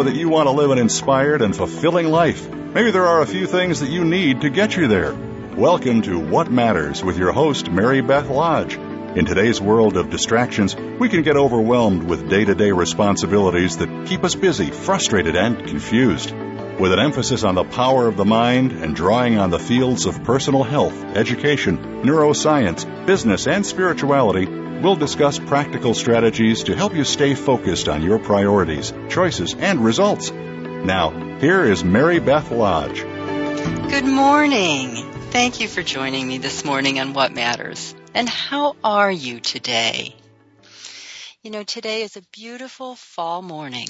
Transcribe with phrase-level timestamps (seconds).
[0.00, 2.48] Know that you want to live an inspired and fulfilling life.
[2.48, 5.12] Maybe there are a few things that you need to get you there.
[5.12, 8.76] Welcome to What Matters with your host, Mary Beth Lodge.
[8.76, 14.06] In today's world of distractions, we can get overwhelmed with day to day responsibilities that
[14.06, 16.30] keep us busy, frustrated, and confused.
[16.30, 20.24] With an emphasis on the power of the mind and drawing on the fields of
[20.24, 24.46] personal health, education, neuroscience, business, and spirituality,
[24.82, 30.30] we'll discuss practical strategies to help you stay focused on your priorities, choices, and results.
[30.30, 33.02] Now, here is Mary Beth Lodge.
[33.02, 35.10] Good morning.
[35.30, 37.94] Thank you for joining me this morning on What Matters.
[38.14, 40.16] And how are you today?
[41.42, 43.86] You know, today is a beautiful fall morning,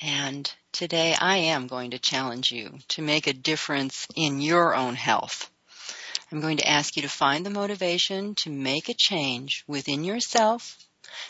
[0.00, 4.94] and today I am going to challenge you to make a difference in your own
[4.94, 5.50] health.
[6.30, 10.76] I'm going to ask you to find the motivation to make a change within yourself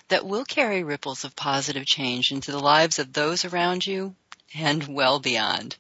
[0.09, 4.17] that will carry ripples of positive change into the lives of those around you
[4.55, 5.77] and well beyond.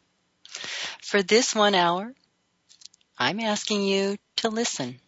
[1.02, 2.14] For this one hour,
[3.18, 5.00] I'm asking you to listen.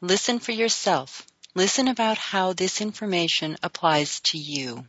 [0.00, 1.26] Listen for yourself.
[1.54, 4.86] Listen about how this information applies to you.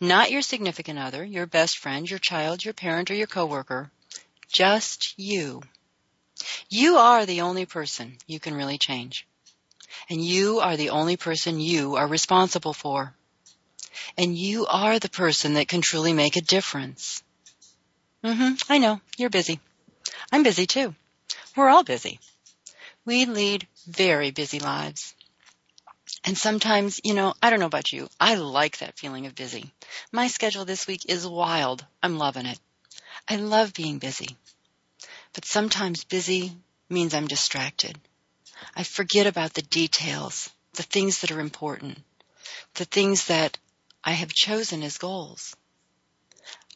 [0.00, 3.90] Not your significant other, your best friend, your child, your parent, or your coworker.
[4.48, 5.62] Just you.
[6.68, 9.26] You are the only person you can really change.
[10.10, 13.14] And you are the only person you are responsible for.
[14.18, 17.22] And you are the person that can truly make a difference.
[18.24, 19.60] Mm-hmm, I know, you're busy.
[20.32, 20.94] I'm busy too.
[21.56, 22.18] We're all busy.
[23.04, 25.14] We lead very busy lives.
[26.24, 29.72] And sometimes, you know, I don't know about you, I like that feeling of busy.
[30.12, 31.84] My schedule this week is wild.
[32.02, 32.58] I'm loving it.
[33.28, 34.36] I love being busy.
[35.36, 36.56] But sometimes busy
[36.88, 38.00] means I'm distracted.
[38.74, 41.98] I forget about the details, the things that are important,
[42.76, 43.58] the things that
[44.02, 45.54] I have chosen as goals.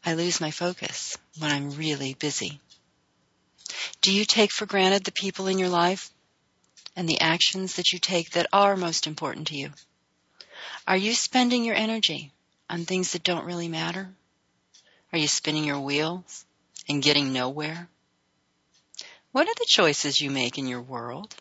[0.04, 2.60] I lose my focus when I'm really busy.
[4.03, 6.10] Do you take for granted the people in your life
[6.94, 9.71] and the actions that you take that are most important to you?
[10.87, 12.31] Are you spending your energy
[12.69, 14.10] on things that don't really matter?
[15.15, 16.44] Are you spinning your wheels
[16.91, 17.88] and getting nowhere?
[19.32, 21.36] What are the choices you make in your world?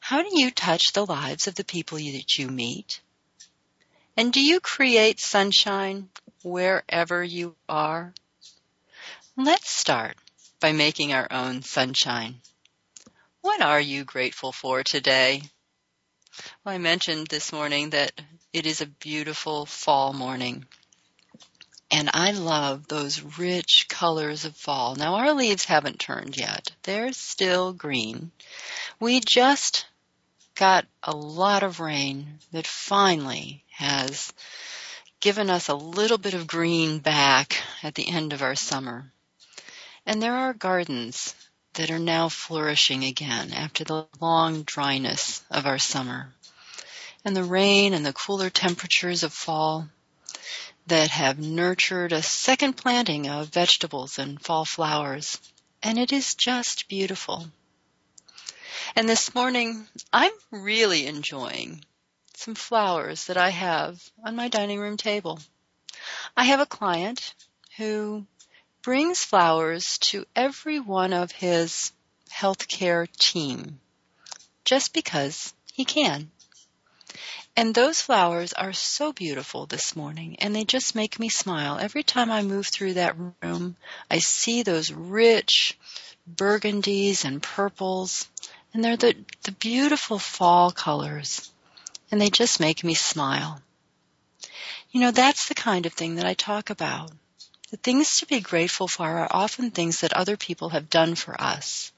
[0.00, 3.00] How do you touch the lives of the people that you meet?
[4.16, 6.08] And do you create sunshine
[6.42, 8.14] wherever you are?
[9.36, 10.16] Let's start
[10.58, 12.40] by making our own sunshine.
[13.42, 15.42] What are you grateful for today?
[16.64, 18.10] Well, I mentioned this morning that
[18.52, 20.66] it is a beautiful fall morning.
[21.90, 24.94] And I love those rich colors of fall.
[24.94, 26.70] Now our leaves haven't turned yet.
[26.82, 28.30] They're still green.
[29.00, 29.86] We just
[30.54, 34.32] got a lot of rain that finally has
[35.20, 39.10] given us a little bit of green back at the end of our summer.
[40.04, 41.34] And there are gardens
[41.74, 46.34] that are now flourishing again after the long dryness of our summer.
[47.24, 49.88] And the rain and the cooler temperatures of fall
[50.88, 55.38] that have nurtured a second planting of vegetables and fall flowers.
[55.82, 57.46] And it is just beautiful.
[58.96, 61.84] And this morning, I'm really enjoying
[62.34, 65.38] some flowers that I have on my dining room table.
[66.36, 67.34] I have a client
[67.76, 68.24] who
[68.82, 71.92] brings flowers to every one of his
[72.32, 73.80] healthcare team
[74.64, 76.30] just because he can.
[77.58, 81.76] And those flowers are so beautiful this morning and they just make me smile.
[81.76, 83.76] Every time I move through that room,
[84.08, 85.76] I see those rich
[86.32, 88.28] burgundies and purples
[88.72, 91.50] and they're the, the beautiful fall colors
[92.12, 93.60] and they just make me smile.
[94.92, 97.10] You know, that's the kind of thing that I talk about.
[97.72, 101.34] The things to be grateful for are often things that other people have done for
[101.40, 101.90] us.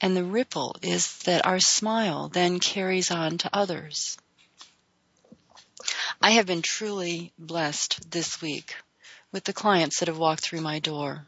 [0.00, 4.16] And the ripple is that our smile then carries on to others.
[6.24, 8.76] I have been truly blessed this week
[9.32, 11.26] with the clients that have walked through my door.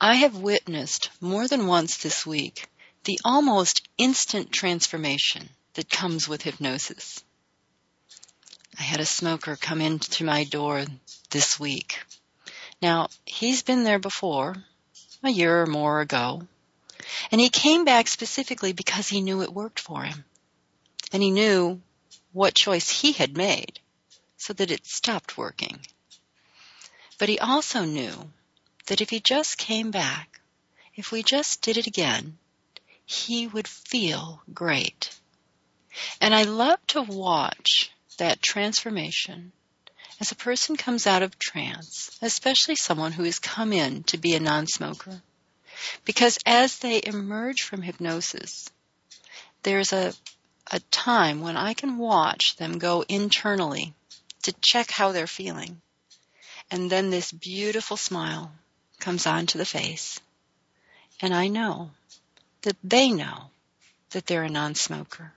[0.00, 2.68] I have witnessed more than once this week
[3.04, 7.22] the almost instant transformation that comes with hypnosis.
[8.76, 10.84] I had a smoker come into my door
[11.30, 12.00] this week.
[12.82, 14.56] Now, he's been there before,
[15.22, 16.42] a year or more ago,
[17.30, 20.24] and he came back specifically because he knew it worked for him.
[21.12, 21.80] And he knew
[22.32, 23.80] what choice he had made
[24.36, 25.78] so that it stopped working.
[27.18, 28.30] But he also knew
[28.86, 30.40] that if he just came back,
[30.94, 32.38] if we just did it again,
[33.04, 35.18] he would feel great.
[36.20, 39.52] And I love to watch that transformation
[40.20, 44.34] as a person comes out of trance, especially someone who has come in to be
[44.34, 45.22] a non-smoker.
[46.04, 48.68] Because as they emerge from hypnosis,
[49.62, 50.12] there's a,
[50.70, 53.94] a time when I can watch them go internally
[54.42, 55.80] to check how they're feeling.
[56.70, 58.52] And then this beautiful smile
[59.00, 60.20] comes onto the face.
[61.20, 61.90] And I know
[62.62, 63.50] that they know
[64.10, 65.32] that they're a non-smoker.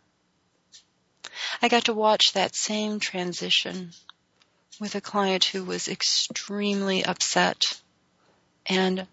[1.62, 3.92] I got to watch that same transition
[4.80, 7.82] with a client who was extremely upset
[8.66, 9.08] and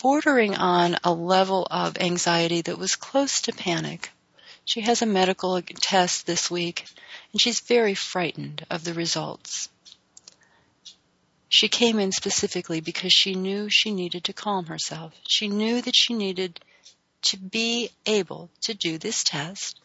[0.00, 4.10] bordering on a level of anxiety that was close to panic.
[4.64, 6.86] She has a medical test this week
[7.32, 9.68] and she's very frightened of the results.
[11.48, 15.14] She came in specifically because she knew she needed to calm herself.
[15.28, 16.60] She knew that she needed
[17.22, 19.80] to be able to do this test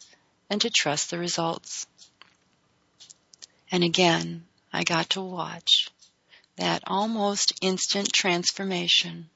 [0.49, 1.85] and to trust the results.
[3.71, 5.89] And again, I got to watch
[6.57, 9.29] that almost instant transformation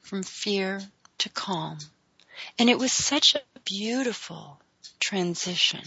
[0.00, 0.82] from fear
[1.18, 1.78] to calm.
[2.58, 4.58] And it was such a beautiful
[4.98, 5.82] transition.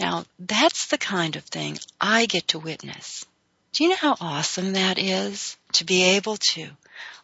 [0.00, 3.26] Now, that's the kind of thing I get to witness.
[3.72, 5.58] Do you know how awesome that is?
[5.74, 6.70] To be able to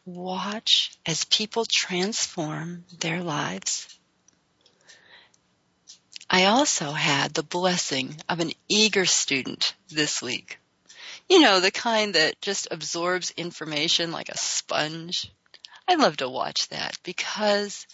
[0.05, 3.89] watch as people transform their lives.
[6.29, 10.59] I also had the blessing of an eager student this week.
[11.31, 15.33] You know, the kind that just absorbs information like a sponge.
[15.89, 17.87] I love to watch that because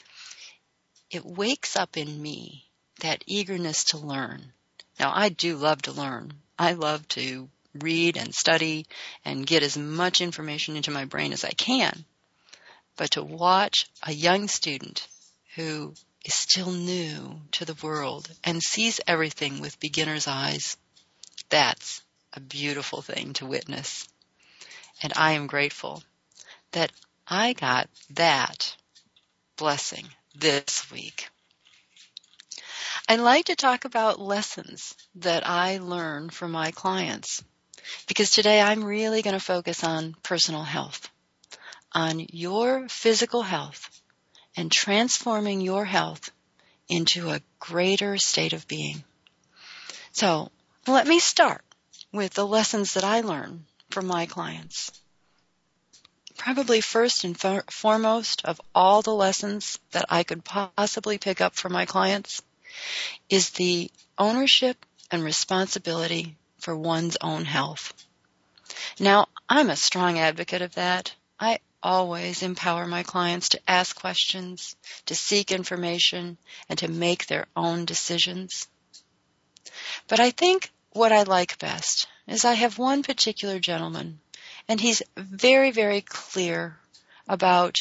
[1.13, 2.65] it wakes up in me
[3.01, 4.53] that eagerness to learn.
[4.99, 6.33] Now, I do love to learn.
[6.59, 8.87] I love to read and study
[9.23, 12.07] and get as much information into my brain as I can.
[12.97, 15.07] But to watch a young student
[15.55, 15.93] who
[16.25, 20.79] is still new to the world and sees everything with beginner's eyes,
[21.51, 24.09] that's a beautiful thing to witness.
[25.03, 26.03] And I am grateful
[26.71, 26.91] that
[27.27, 28.75] I got that
[29.57, 31.29] blessing this week.
[33.09, 37.43] I like to talk about lessons that I learn from my clients
[38.07, 41.11] because today I'm really going to focus on personal health,
[41.93, 44.01] on your physical health
[44.57, 46.31] and transforming your health
[46.89, 49.03] into a greater state of being.
[50.13, 50.51] So
[50.87, 51.65] let me start
[52.13, 55.02] with the lessons that I learn from my clients.
[56.43, 61.55] Probably first and for- foremost of all the lessons that I could possibly pick up
[61.55, 62.43] from my clients
[63.31, 67.95] is the ownership and responsibility for one's own health.
[68.99, 71.15] Now, I'm a strong advocate of that.
[71.39, 74.75] I always empower my clients to ask questions,
[75.07, 78.67] to seek information, and to make their own decisions.
[80.09, 84.19] But I think what I like best is I have one particular gentleman,
[84.73, 86.79] and he's very, very clear
[87.29, 87.81] about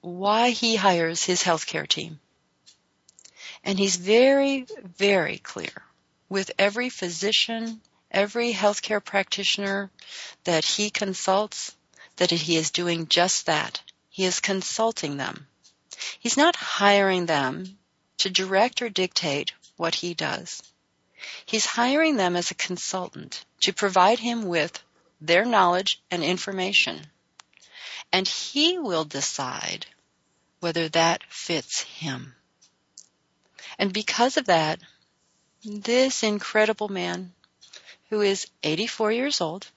[0.00, 2.18] why he hires his healthcare team.
[3.62, 4.66] And he's very,
[4.96, 5.82] very clear
[6.30, 9.90] with every physician every healthcare practitioner
[10.44, 11.76] that he consults
[12.16, 13.82] that he is doing just that.
[14.08, 15.46] He is consulting them.
[16.20, 17.76] He's not hiring them
[18.16, 20.62] to direct or dictate what he does.
[21.44, 24.82] He's hiring them as a consultant to provide him with
[25.20, 27.00] their knowledge and information.
[28.12, 29.86] And he will decide
[30.60, 32.34] whether that fits him.
[33.78, 34.80] And because of that,
[35.64, 37.32] this incredible man
[38.10, 39.68] who is 84 years old,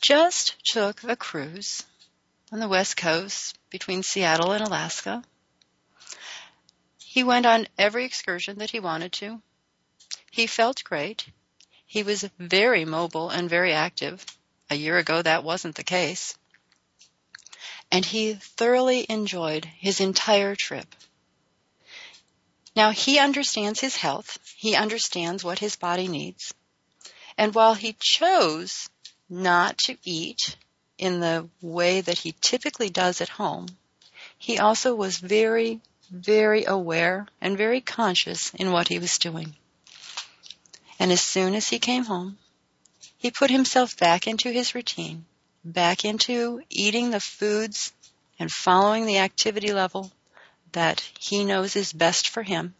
[0.00, 1.84] just took a cruise
[2.52, 5.22] on the west coast between Seattle and Alaska.
[6.98, 9.40] He went on every excursion that he wanted to.
[10.30, 11.26] He felt great.
[11.86, 14.24] He was very mobile and very active.
[14.70, 16.36] A year ago that wasn't the case.
[17.90, 20.94] And he thoroughly enjoyed his entire trip.
[22.76, 24.38] Now he understands his health.
[24.56, 26.54] He understands what his body needs.
[27.36, 28.88] And while he chose
[29.28, 30.56] not to eat
[30.98, 33.66] in the way that he typically does at home,
[34.38, 39.56] he also was very, very aware and very conscious in what he was doing.
[40.98, 42.38] And as soon as he came home,
[43.18, 45.26] he put himself back into his routine,
[45.64, 47.92] back into eating the foods
[48.38, 50.12] and following the activity level
[50.70, 52.74] that he knows is best for him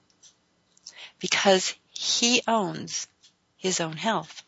[1.19, 3.09] because he owns
[3.57, 4.45] his own health.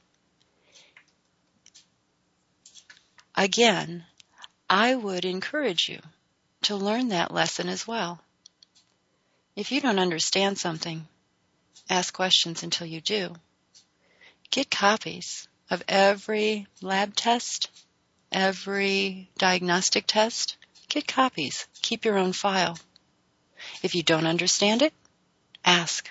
[3.35, 4.05] Again,
[4.69, 6.01] I would encourage you
[6.63, 8.21] to learn that lesson as well.
[9.57, 11.09] If you don't understand something,
[11.89, 13.35] ask questions until you do.
[14.51, 17.71] Get copies of every lab test,
[18.33, 20.57] every diagnostic test.
[20.89, 21.69] Get copies.
[21.81, 22.77] Keep your own file.
[23.83, 24.93] If you don't understand it,
[25.65, 26.11] ask.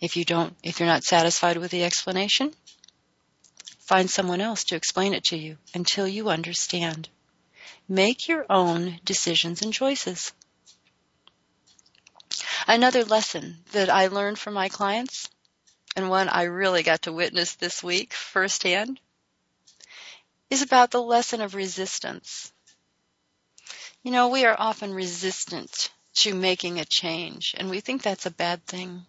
[0.00, 2.54] If you don't, if you're not satisfied with the explanation,
[3.78, 7.08] find someone else to explain it to you until you understand.
[7.88, 10.32] Make your own decisions and choices.
[12.66, 15.28] Another lesson that I learned from my clients,
[15.96, 18.98] and one I really got to witness this week firsthand,
[20.50, 22.52] is about the lesson of resistance.
[24.02, 28.30] You know, we are often resistant to making a change, and we think that's a
[28.30, 29.06] bad thing.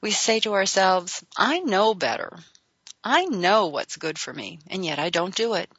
[0.00, 2.38] We say to ourselves, I know better.
[3.02, 5.70] I know what's good for me, and yet I don't do it.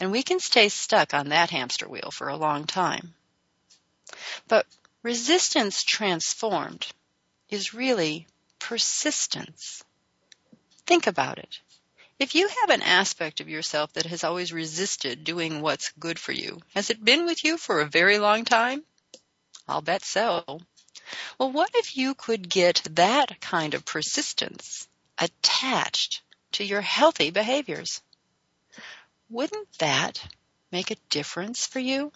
[0.00, 3.14] And we can stay stuck on that hamster wheel for a long time.
[4.46, 4.66] But
[5.02, 6.86] resistance transformed
[7.48, 8.26] is really
[8.58, 9.84] persistence.
[10.86, 11.60] Think about it.
[12.18, 16.32] If you have an aspect of yourself that has always resisted doing what's good for
[16.32, 18.82] you, has it been with you for a very long time?
[19.68, 20.60] I'll bet so.
[21.38, 26.22] Well, what if you could get that kind of persistence attached
[26.52, 28.02] to your healthy behaviors?
[29.30, 30.20] Wouldn't that
[30.72, 32.12] make a difference for you?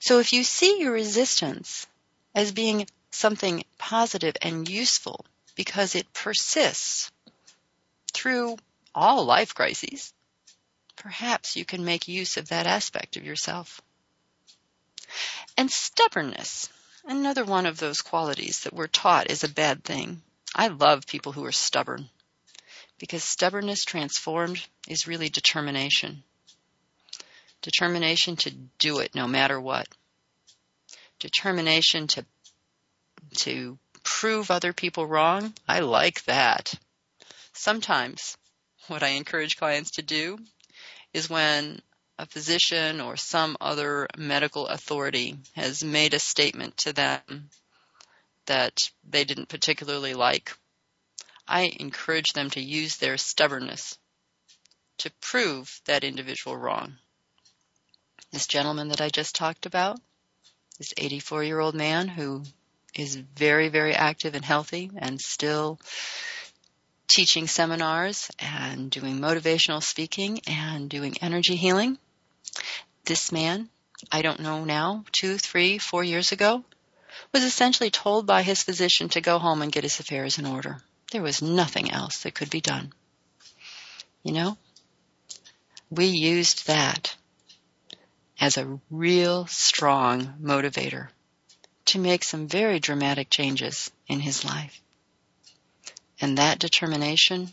[0.00, 1.86] So if you see your resistance
[2.34, 7.10] as being something positive and useful because it persists
[8.12, 8.56] through
[8.94, 10.12] all life crises,
[10.96, 13.80] perhaps you can make use of that aspect of yourself.
[15.56, 16.68] And stubbornness,
[17.04, 20.22] another one of those qualities that we're taught is a bad thing.
[20.54, 22.08] I love people who are stubborn
[22.98, 26.22] because stubbornness transformed is really determination.
[27.60, 29.88] Determination to do it no matter what.
[31.18, 32.24] Determination to
[33.38, 35.54] to prove other people wrong.
[35.68, 36.72] I like that.
[37.52, 38.36] Sometimes
[38.88, 40.38] what I encourage clients to do
[41.12, 41.80] is when
[42.18, 47.50] a physician or some other medical authority has made a statement to them
[48.46, 48.76] that
[49.08, 50.56] they didn't particularly like,
[51.46, 53.98] I encourage them to use their stubbornness
[54.98, 56.96] to prove that individual wrong.
[58.30, 60.00] This gentleman that I just talked about,
[60.78, 62.44] this 84 year old man who
[62.94, 65.78] is very, very active and healthy and still
[67.08, 71.98] teaching seminars and doing motivational speaking and doing energy healing.
[73.04, 73.68] This man,
[74.10, 76.64] I don't know now, two, three, four years ago,
[77.32, 80.78] was essentially told by his physician to go home and get his affairs in order.
[81.10, 82.92] There was nothing else that could be done.
[84.22, 84.56] You know?
[85.90, 87.14] We used that
[88.40, 91.08] as a real strong motivator
[91.92, 94.80] to make some very dramatic changes in his life.
[96.22, 97.52] And that determination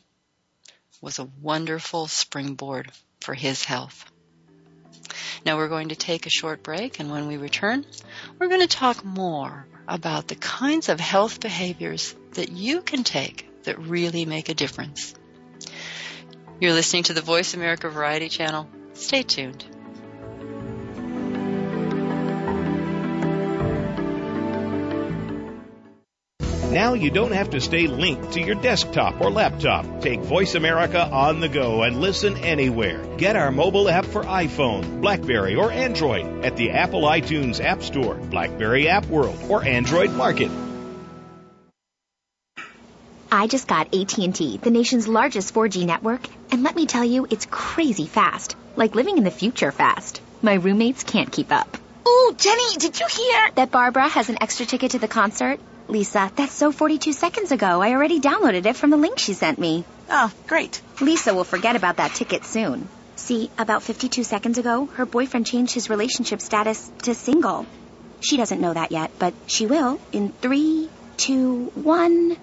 [1.01, 4.05] was a wonderful springboard for his health.
[5.45, 7.85] Now we're going to take a short break and when we return,
[8.39, 13.45] we're going to talk more about the kinds of health behaviors that you can take
[13.63, 15.15] that really make a difference.
[16.61, 18.69] You're listening to the Voice America Variety Channel.
[18.93, 19.65] Stay tuned.
[26.79, 29.99] Now you don't have to stay linked to your desktop or laptop.
[29.99, 33.03] Take Voice America on the go and listen anywhere.
[33.17, 38.15] Get our mobile app for iPhone, Blackberry, or Android at the Apple iTunes App Store,
[38.15, 40.49] Blackberry App World, or Android Market.
[43.29, 47.45] I just got AT&T, the nation's largest 4G network, and let me tell you, it's
[47.45, 48.55] crazy fast.
[48.77, 50.21] Like living in the future fast.
[50.41, 51.77] My roommates can't keep up.
[52.05, 53.51] Oh, Jenny, did you hear?
[53.55, 55.59] That Barbara has an extra ticket to the concert?
[55.89, 57.81] Lisa, that's so 42 seconds ago.
[57.81, 59.83] I already downloaded it from the link she sent me.
[60.09, 60.81] Oh, great.
[61.01, 62.87] Lisa will forget about that ticket soon.
[63.15, 67.65] See, about 52 seconds ago, her boyfriend changed his relationship status to single.
[68.21, 72.37] She doesn't know that yet, but she will in three, two, one.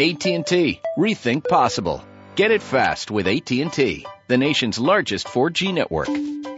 [0.00, 0.80] AT&T.
[0.98, 2.04] Rethink possible.
[2.36, 6.08] Get it fast with AT&T, the nation's largest 4G network.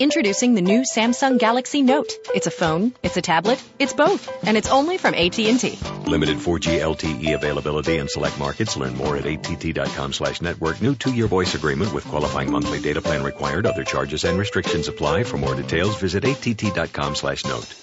[0.00, 2.10] Introducing the new Samsung Galaxy Note.
[2.34, 5.78] It's a phone, it's a tablet, it's both, and it's only from AT&T.
[6.06, 8.78] Limited 4G LTE availability in select markets.
[8.78, 10.80] Learn more at att.com slash network.
[10.80, 13.66] New two-year voice agreement with qualifying monthly data plan required.
[13.66, 15.24] Other charges and restrictions apply.
[15.24, 17.74] For more details, visit att.com slash note.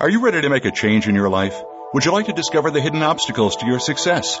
[0.00, 1.60] Are you ready to make a change in your life?
[1.92, 4.40] Would you like to discover the hidden obstacles to your success?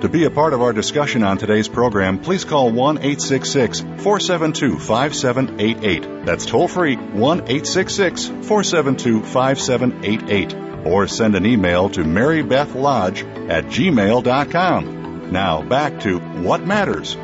[0.00, 4.78] To be a part of our discussion on today's program, please call 1 866 472
[4.78, 6.26] 5788.
[6.26, 10.86] That's toll free 1 866 472 5788.
[10.86, 15.32] Or send an email to marybethlodge at gmail.com.
[15.32, 17.14] Now back to What Matters.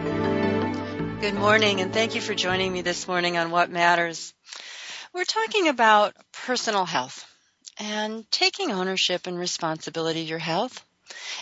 [1.21, 4.33] Good morning, and thank you for joining me this morning on What Matters.
[5.13, 6.15] We're talking about
[6.47, 7.27] personal health
[7.79, 10.83] and taking ownership and responsibility of your health.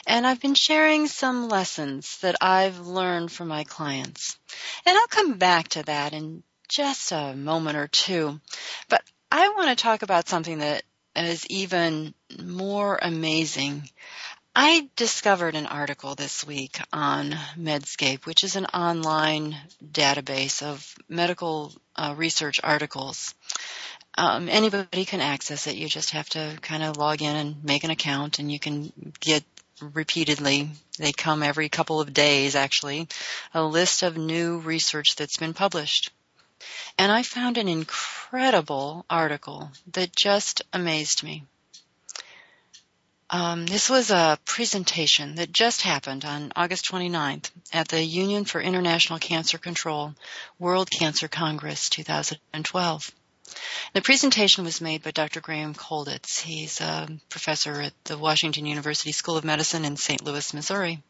[0.07, 4.38] And I've been sharing some lessons that I've learned from my clients.
[4.87, 8.40] And I'll come back to that in just a moment or two.
[8.88, 10.83] But I want to talk about something that
[11.16, 13.88] is even more amazing.
[14.54, 21.72] I discovered an article this week on Medscape, which is an online database of medical
[21.94, 23.35] uh, research articles.
[24.16, 25.76] Um, anybody can access it.
[25.76, 28.92] You just have to kind of log in and make an account, and you can
[29.20, 29.44] get
[29.81, 30.71] repeatedly.
[30.99, 33.09] They come every couple of days, actually,
[33.55, 36.11] a list of new research that's been published.
[36.99, 41.45] And I found an incredible article that just amazed me.
[43.31, 48.61] Um, this was a presentation that just happened on August 29th at the Union for
[48.61, 50.14] International Cancer Control
[50.59, 53.12] World Cancer Congress 2012.
[53.95, 55.41] The presentation was made by Dr.
[55.41, 56.41] Graham Colditz.
[56.41, 60.23] He's a professor at the Washington University School of Medicine in St.
[60.23, 61.03] Louis, Missouri.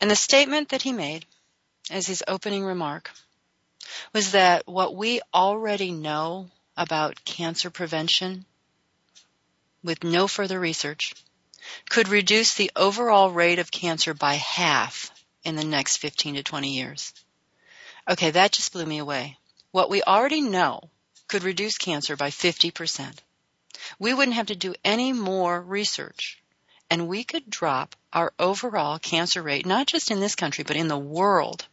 [0.00, 1.26] And the statement that he made
[1.90, 3.10] as his opening remark
[4.12, 8.44] was that what we already know about cancer prevention
[9.82, 11.14] with no further research
[11.88, 15.10] could reduce the overall rate of cancer by half
[15.44, 17.12] in the next 15 to 20 years.
[18.08, 19.38] Okay, that just blew me away.
[19.72, 20.88] What we already know
[21.28, 23.18] could reduce cancer by 50%.
[23.98, 26.42] We wouldn't have to do any more research
[26.92, 30.88] and we could drop our overall cancer rate, not just in this country, but in
[30.88, 31.66] the world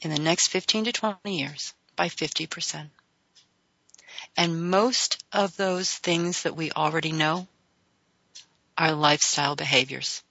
[0.00, 2.88] in the next 15 to 20 years by 50%.
[4.36, 7.46] And most of those things that we already know
[8.76, 10.24] are lifestyle behaviors.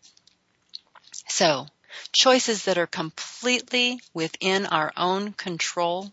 [1.29, 1.67] So,
[2.11, 6.11] choices that are completely within our own control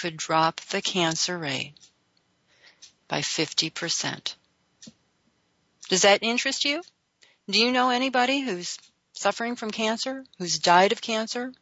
[0.00, 1.74] could drop the cancer rate
[3.06, 4.34] by 50%.
[5.90, 6.82] Does that interest you?
[7.50, 8.78] Do you know anybody who's
[9.12, 11.52] suffering from cancer, who's died of cancer?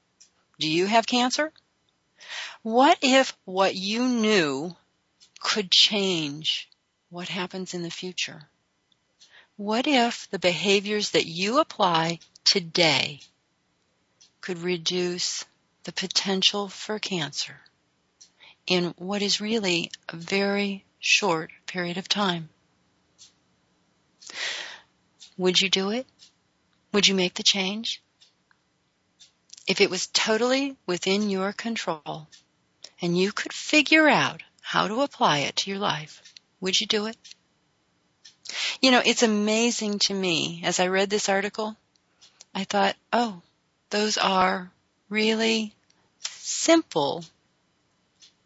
[0.61, 1.53] Do you have cancer?
[2.63, 4.77] What if what you knew
[5.41, 6.69] could change
[7.11, 8.49] what happens in the future?
[9.57, 13.21] What if the behaviors that you apply today
[14.41, 15.45] could reduce
[15.83, 17.57] the potential for cancer
[18.69, 22.51] in what is really a very short period of time?
[25.39, 26.07] Would you do it?
[26.93, 28.03] Would you make the change?
[29.67, 32.29] If it was totally within your control
[33.01, 36.23] and you could figure out how to apply it to your life,
[36.61, 37.17] would you do it?
[38.83, 41.75] You know, it's amazing to me as I read this article,
[42.55, 43.41] I thought, oh,
[43.91, 44.71] those are
[45.09, 45.75] really
[46.21, 47.25] simple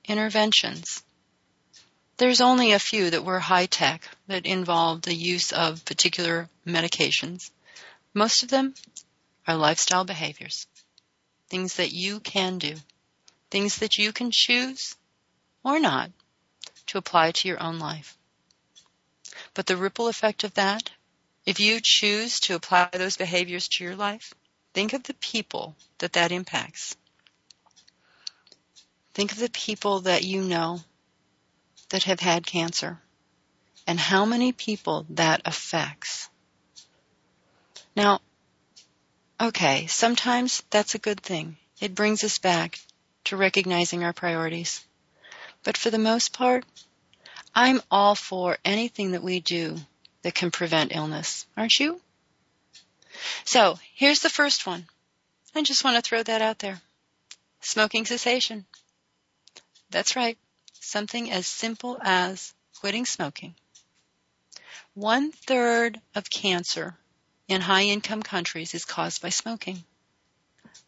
[0.07, 1.03] interventions.
[2.17, 7.51] There's only a few that were high tech that involved the use of particular medications.
[8.15, 8.75] Most of them
[9.47, 10.67] are lifestyle behaviors.
[11.49, 12.77] Things that you can do.
[13.51, 14.97] Things that you can choose
[15.65, 16.11] or not
[16.87, 18.17] to apply to your own life.
[19.55, 20.91] But the ripple effect of that,
[21.45, 24.35] if you choose to apply those behaviors to your life,
[24.75, 26.97] think of the people that that impacts.
[29.15, 30.81] Think of the people that you know
[31.91, 32.99] that have had cancer
[33.87, 36.31] and how many people that affects.
[37.95, 38.21] Now,
[39.41, 41.57] okay, sometimes that's a good thing.
[41.81, 42.79] It brings us back
[43.25, 44.85] to recognizing our priorities.
[45.65, 46.65] But for the most part,
[47.55, 49.77] I'm all for anything that we do
[50.23, 51.47] that can prevent illness.
[51.57, 52.01] Aren't you?
[53.45, 54.87] So here's the first one.
[55.55, 56.81] I just want to throw that out there.
[57.61, 58.65] Smoking cessation.
[59.93, 60.39] That's right.
[60.81, 63.55] Something as simple as quitting smoking.
[64.95, 66.99] One third of cancer
[67.47, 69.85] in high income countries is caused by smoking.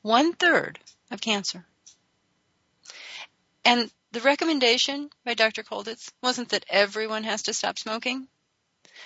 [0.03, 0.79] One third
[1.11, 1.67] of cancer.
[3.65, 5.63] And the recommendation by Dr.
[5.63, 8.27] Colditz wasn't that everyone has to stop smoking,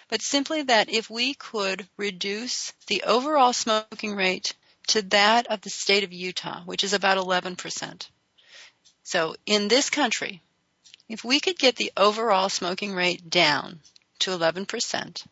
[0.09, 4.55] but simply that if we could reduce the overall smoking rate
[4.89, 8.09] to that of the state of Utah, which is about 11%.
[9.09, 10.43] So in this country,
[11.09, 13.81] if we could get the overall smoking rate down
[14.19, 15.27] to 11%,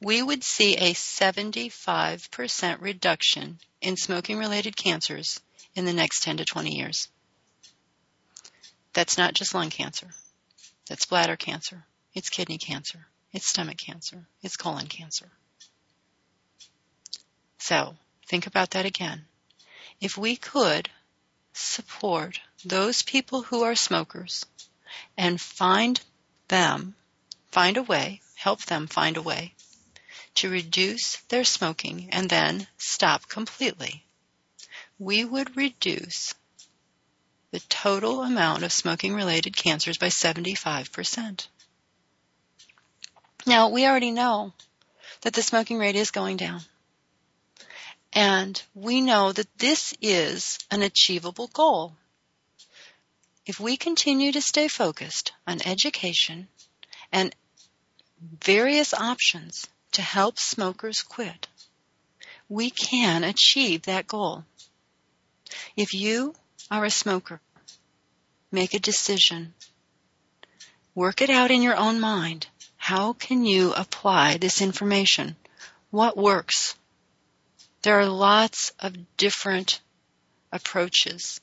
[0.00, 5.40] we would see a 75% reduction in smoking related cancers
[5.74, 7.08] in the next 10 to 20 years.
[8.92, 10.06] That's not just lung cancer.
[10.88, 11.84] That's bladder cancer.
[12.14, 13.04] It's kidney cancer.
[13.32, 14.28] It's stomach cancer.
[14.42, 15.26] It's colon cancer.
[17.58, 17.96] So,
[18.28, 19.24] think about that again.
[20.00, 20.88] If we could
[21.56, 24.44] support those people who are smokers
[25.16, 26.00] and find
[26.48, 26.94] them,
[27.50, 29.54] find a way, help them find a way
[30.36, 34.04] to reduce their smoking and then stop completely,
[34.98, 36.34] we would reduce
[37.50, 41.46] the total amount of smoking related cancers by 75%.
[43.46, 44.52] Now, we already know
[45.22, 46.60] that the smoking rate is going down.
[48.16, 51.98] And we know that this is an achievable goal.
[53.44, 56.48] If we continue to stay focused on education
[57.12, 57.36] and
[58.42, 61.46] various options to help smokers quit,
[62.48, 64.46] we can achieve that goal.
[65.76, 66.34] If you
[66.70, 67.42] are a smoker,
[68.50, 69.52] make a decision.
[70.94, 72.46] Work it out in your own mind.
[72.78, 75.36] How can you apply this information?
[75.90, 76.76] What works?
[77.86, 79.80] There are lots of different
[80.50, 81.40] approaches.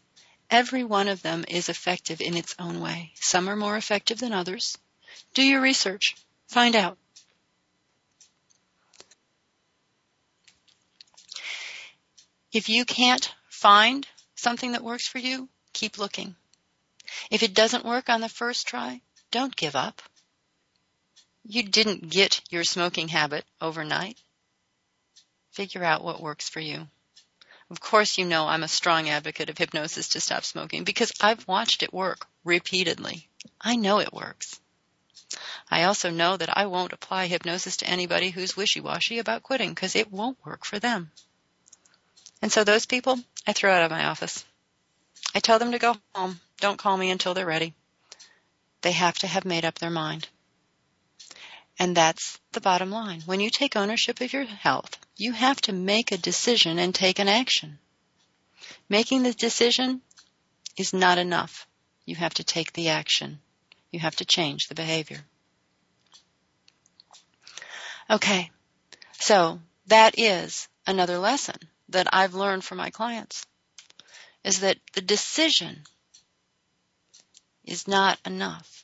[0.50, 3.14] Every one of them is effective in its own way.
[3.16, 4.78] Some are more effective than others.
[5.34, 6.18] Do your research.
[6.50, 6.98] Find out.
[12.52, 16.36] If you can't find something that works for you, keep looking.
[17.32, 19.00] If it doesn't work on the first try,
[19.32, 20.02] don't give up.
[21.46, 24.18] You didn't get your smoking habit overnight.
[25.54, 26.88] Figure out what works for you.
[27.70, 31.48] Of course, you know I'm a strong advocate of hypnosis to stop smoking because I've
[31.48, 33.30] watched it work repeatedly.
[33.62, 34.60] I know it works.
[35.70, 39.96] I also know that I won't apply hypnosis to anybody who's wishy-washy about quitting because
[39.96, 41.12] it won't work for them.
[42.42, 44.44] And so those people, I throw out of my office.
[45.34, 46.40] I tell them to go home.
[46.60, 47.74] Don't call me until they're ready.
[48.82, 50.28] They have to have made up their mind.
[51.80, 53.22] And that's the bottom line.
[53.26, 57.20] When you take ownership of your health, you have to make a decision and take
[57.20, 57.80] an action.
[58.90, 60.02] Making the decision
[60.78, 61.68] is not enough.
[62.06, 63.40] You have to take the action.
[63.92, 65.24] You have to change the behavior.
[68.10, 68.52] Okay.
[69.20, 71.56] So that is another lesson
[71.90, 73.46] that I've learned from my clients
[74.44, 75.84] is that the decision
[77.64, 78.83] is not enough.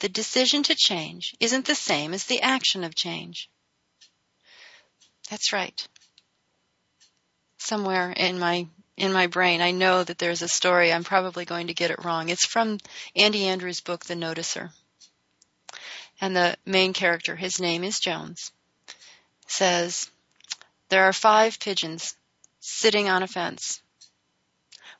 [0.00, 3.50] The decision to change isn't the same as the action of change.
[5.28, 5.86] That's right.
[7.58, 10.92] Somewhere in my in my brain, I know that there's a story.
[10.92, 12.28] I'm probably going to get it wrong.
[12.28, 12.78] It's from
[13.14, 14.72] Andy Andrews' book, The Noticer.
[16.20, 18.52] And the main character, his name is Jones,
[19.46, 20.10] says,
[20.90, 22.14] There are five pigeons
[22.60, 23.80] sitting on a fence.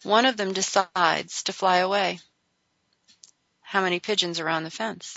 [0.02, 2.20] One of them decides to fly away
[3.70, 5.16] how many pigeons are on the fence.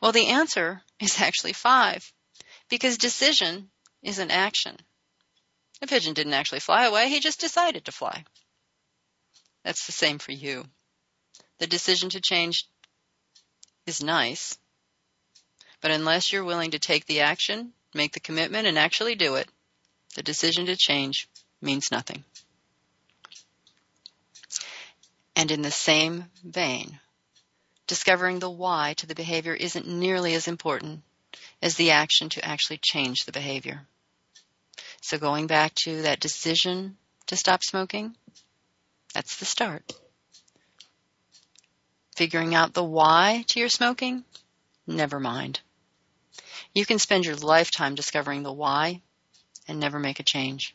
[0.00, 2.12] Well, the answer is actually five
[2.68, 3.70] because decision
[4.02, 4.76] is an action.
[5.80, 8.24] The pigeon didn't actually fly away, he just decided to fly.
[9.62, 10.64] That's the same for you.
[11.58, 12.66] The decision to change
[13.86, 14.58] is nice,
[15.80, 19.48] but unless you're willing to take the action, make the commitment, and actually do it,
[20.16, 21.28] the decision to change
[21.60, 22.24] means nothing.
[25.34, 27.00] And in the same vein,
[27.86, 31.02] discovering the why to the behavior isn't nearly as important
[31.60, 33.86] as the action to actually change the behavior.
[35.00, 38.16] So going back to that decision to stop smoking,
[39.14, 39.92] that's the start.
[42.16, 44.24] Figuring out the why to your smoking,
[44.86, 45.60] never mind.
[46.74, 49.02] You can spend your lifetime discovering the why
[49.68, 50.74] and never make a change.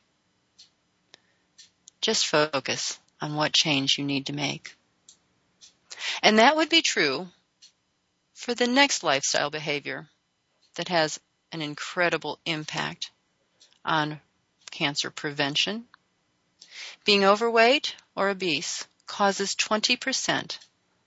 [2.01, 4.75] Just focus on what change you need to make.
[6.21, 7.27] And that would be true
[8.33, 10.07] for the next lifestyle behavior
[10.75, 11.19] that has
[11.51, 13.11] an incredible impact
[13.83, 14.19] on
[14.71, 15.85] cancer prevention.
[17.05, 20.57] Being overweight or obese causes 20%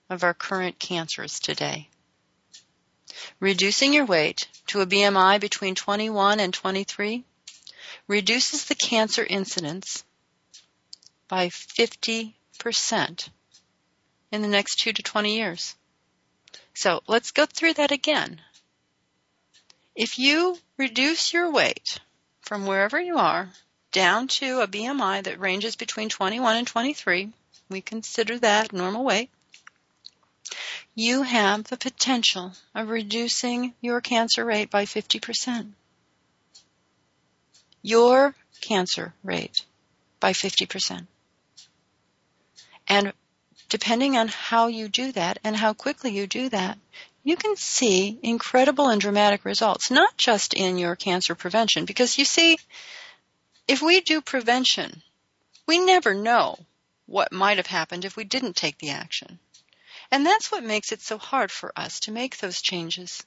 [0.09, 1.88] of our current cancers today.
[3.38, 7.25] Reducing your weight to a BMI between 21 and 23
[8.09, 10.05] reduces the cancer incidence
[11.31, 13.29] by 50%
[14.33, 15.77] in the next 2 to 20 years.
[16.75, 18.40] So let's go through that again.
[19.95, 22.01] If you reduce your weight
[22.40, 23.49] from wherever you are
[23.93, 27.31] down to a BMI that ranges between 21 and 23,
[27.69, 29.31] we consider that normal weight,
[30.97, 35.73] you have the potential of reducing your cancer rate by 50%.
[37.83, 39.64] Your cancer rate
[40.19, 41.07] by 50%.
[42.90, 43.12] And
[43.68, 46.76] depending on how you do that and how quickly you do that,
[47.22, 52.24] you can see incredible and dramatic results, not just in your cancer prevention, because you
[52.24, 52.59] see,
[53.68, 55.03] if we do prevention,
[55.66, 56.59] we never know
[57.07, 59.38] what might have happened if we didn't take the action.
[60.11, 63.24] And that's what makes it so hard for us to make those changes.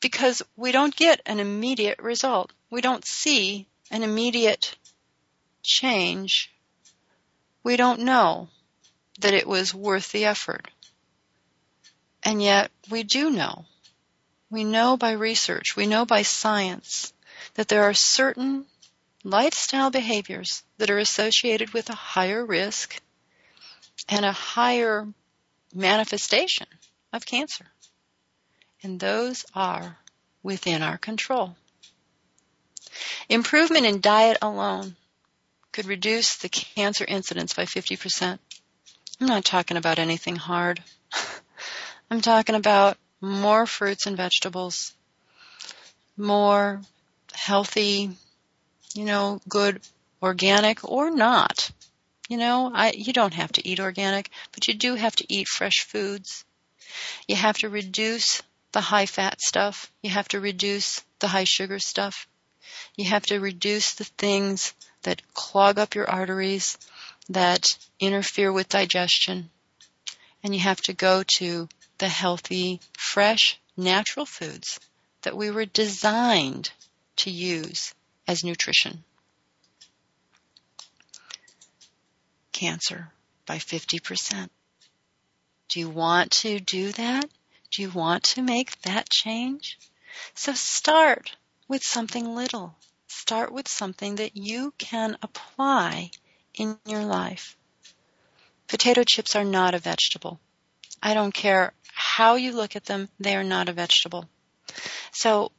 [0.00, 2.52] Because we don't get an immediate result.
[2.70, 4.76] We don't see an immediate
[5.62, 6.50] change.
[7.62, 8.48] We don't know
[9.20, 10.70] that it was worth the effort.
[12.22, 13.64] And yet we do know.
[14.50, 17.12] We know by research, we know by science
[17.54, 18.66] that there are certain
[19.24, 23.00] lifestyle behaviors that are associated with a higher risk
[24.08, 25.06] and a higher
[25.74, 26.66] manifestation
[27.12, 27.66] of cancer.
[28.82, 29.98] And those are
[30.42, 31.56] within our control.
[33.28, 34.96] Improvement in diet alone
[35.78, 38.40] could reduce the cancer incidence by 50%.
[39.20, 40.82] I'm not talking about anything hard.
[42.10, 44.92] I'm talking about more fruits and vegetables,
[46.16, 46.80] more
[47.32, 48.10] healthy,
[48.92, 49.80] you know, good
[50.20, 51.70] organic or not.
[52.28, 55.46] You know, I, you don't have to eat organic, but you do have to eat
[55.46, 56.44] fresh foods.
[57.28, 59.92] You have to reduce the high fat stuff.
[60.02, 62.26] You have to reduce the high sugar stuff.
[62.96, 66.78] You have to reduce the things that clog up your arteries,
[67.28, 67.66] that
[68.00, 69.50] interfere with digestion.
[70.42, 74.80] And you have to go to the healthy, fresh, natural foods
[75.22, 76.70] that we were designed
[77.16, 77.94] to use
[78.26, 79.04] as nutrition.
[82.52, 83.12] Cancer
[83.46, 84.48] by 50%.
[85.68, 87.28] Do you want to do that?
[87.70, 89.78] Do you want to make that change?
[90.34, 91.36] So start
[91.68, 92.76] with something little.
[93.08, 96.10] Start with something that you can apply
[96.54, 97.56] in your life.
[98.68, 100.38] Potato chips are not a vegetable.
[101.02, 104.28] I don't care how you look at them, they are not a vegetable.
[105.12, 105.52] So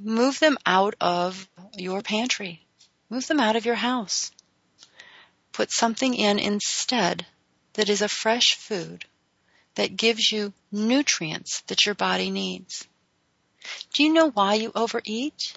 [0.00, 2.64] move them out of your pantry.
[3.10, 4.30] Move them out of your house.
[5.52, 7.26] Put something in instead
[7.74, 9.04] that is a fresh food
[9.74, 12.88] that gives you nutrients that your body needs.
[13.92, 15.56] Do you know why you overeat?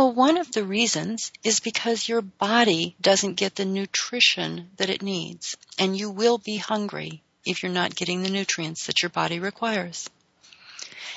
[0.00, 5.02] Well, one of the reasons is because your body doesn't get the nutrition that it
[5.02, 9.40] needs, and you will be hungry if you're not getting the nutrients that your body
[9.40, 10.08] requires.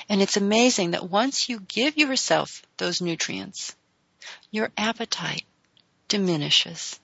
[0.10, 3.74] And it's amazing that once you give yourself those nutrients,
[4.52, 5.46] your appetite
[6.10, 7.00] diminishes.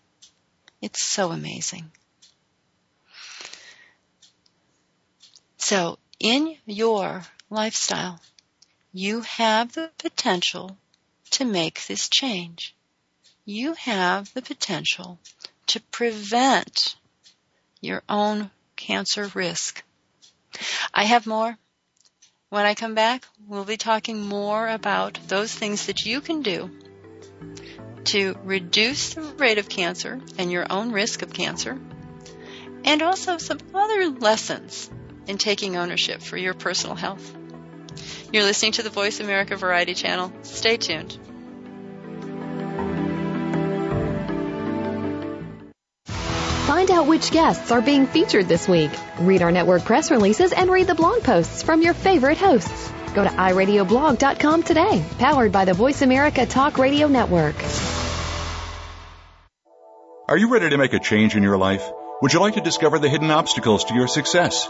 [0.82, 1.89] It's so amazing.
[5.56, 8.20] So, in your lifestyle,
[8.92, 10.76] you have the potential
[11.32, 12.76] to make this change.
[13.46, 15.20] You have the potential
[15.68, 16.96] to prevent
[17.82, 19.84] your own cancer risk.
[20.94, 21.58] I have more,
[22.50, 26.72] When I come back, we'll be talking more about those things that you can do
[28.06, 31.80] to reduce the rate of cancer and your own risk of cancer,
[32.84, 34.89] and also some other lessons
[35.28, 37.36] in taking ownership for your personal health.
[38.32, 40.32] You're listening to the Voice America Variety Channel.
[40.43, 41.17] Stay tuned.
[46.69, 48.91] Find out which guests are being featured this week.
[49.19, 52.91] Read our network press releases and read the blog posts from your favorite hosts.
[53.15, 57.56] Go to iradioblog.com today, powered by the Voice America Talk Radio Network.
[60.28, 61.84] Are you ready to make a change in your life?
[62.21, 64.69] Would you like to discover the hidden obstacles to your success?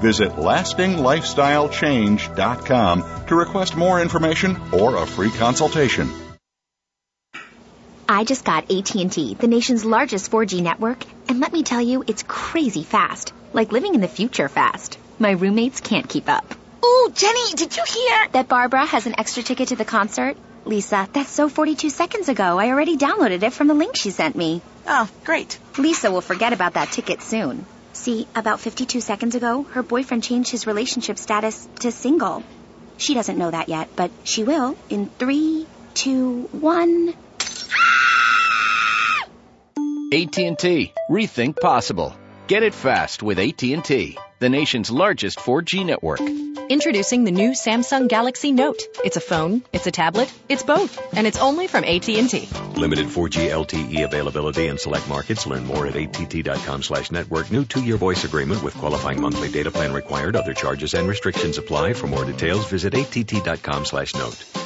[0.00, 6.08] Visit lastinglifestylechange.com to request more information or a free consultation.
[8.08, 12.22] I just got AT&T, the nation's largest 4G network, and let me tell you, it's
[12.22, 13.32] crazy fast.
[13.52, 14.96] Like living in the future fast.
[15.18, 16.54] My roommates can't keep up.
[16.84, 18.28] Oh, Jenny, did you hear?
[18.32, 20.36] That Barbara has an extra ticket to the concert?
[20.64, 22.58] Lisa, that's so 42 seconds ago.
[22.58, 24.62] I already downloaded it from the link she sent me.
[24.86, 25.58] Oh, great.
[25.78, 27.66] Lisa will forget about that ticket soon.
[27.96, 32.44] See, about 52 seconds ago, her boyfriend changed his relationship status to single.
[32.98, 37.14] She doesn't know that yet, but she will in three, two, one.
[40.12, 40.92] AT&T.
[41.10, 42.14] Rethink possible.
[42.46, 46.20] Get it fast with AT&T, the nation's largest 4G network.
[46.20, 48.80] Introducing the new Samsung Galaxy Note.
[49.04, 52.48] It's a phone, it's a tablet, it's both, and it's only from AT&T.
[52.76, 55.44] Limited 4G LTE availability in select markets.
[55.44, 57.50] Learn more at att.com slash network.
[57.50, 60.36] New two-year voice agreement with qualifying monthly data plan required.
[60.36, 61.94] Other charges and restrictions apply.
[61.94, 64.65] For more details, visit att.com slash note.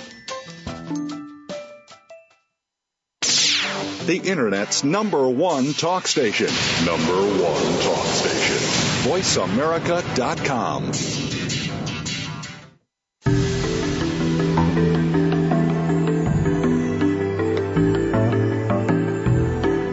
[4.11, 6.49] The Internet's number one talk station.
[6.85, 8.57] Number one talk station.
[9.09, 10.87] VoiceAmerica.com.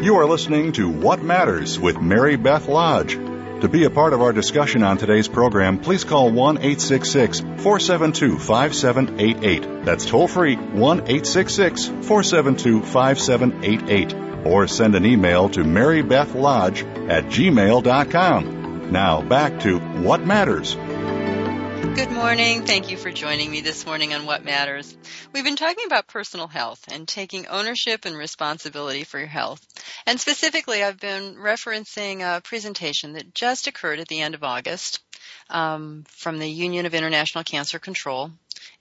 [0.03, 3.19] You are listening to What Matters with Mary Beth Lodge.
[3.61, 8.37] To be a part of our discussion on today's program, please call 1 866 472
[8.37, 9.83] 5788.
[9.83, 14.45] That's toll free 1 866 472 5788.
[14.45, 18.91] Or send an email to marybethlodge at gmail.com.
[18.91, 20.77] Now back to What Matters.
[21.77, 22.65] Good morning.
[22.65, 24.97] Thank you for joining me this morning on What Matters.
[25.31, 29.63] We've been talking about personal health and taking ownership and responsibility for your health.
[30.07, 35.01] And specifically, I've been referencing a presentation that just occurred at the end of August
[35.51, 38.31] um, from the Union of International Cancer Control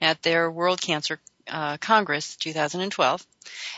[0.01, 3.27] at their World Cancer uh, Congress 2012.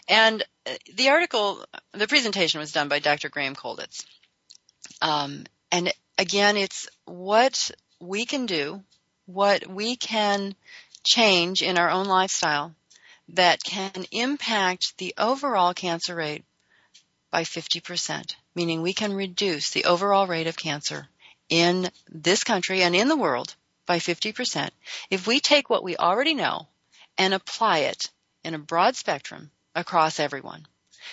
[0.08, 3.30] And uh, the article, the presentation was done by Dr.
[3.30, 4.04] Graham Colditz.
[5.02, 8.82] Um, and again, it's what we can do
[9.28, 10.54] what we can
[11.04, 12.74] change in our own lifestyle
[13.28, 16.44] that can impact the overall cancer rate
[17.30, 21.08] by 50%, meaning we can reduce the overall rate of cancer
[21.50, 24.70] in this country and in the world by 50%
[25.10, 26.66] if we take what we already know
[27.18, 28.10] and apply it
[28.44, 30.66] in a broad spectrum across everyone.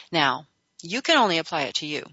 [0.09, 0.47] Now,
[0.81, 2.05] you can only apply it to you.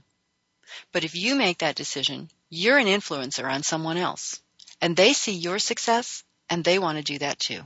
[0.90, 4.40] But if you make that decision, you're an influencer on someone else.
[4.82, 7.62] And they see your success and they want to do that too.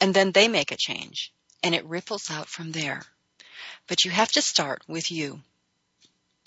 [0.00, 3.02] And then they make a change and it ripples out from there.
[3.86, 5.42] But you have to start with you.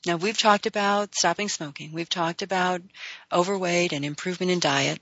[0.06, 1.94] Now we've talked about stopping smoking.
[1.94, 2.82] We've talked about
[3.32, 5.00] overweight and improvement in diet.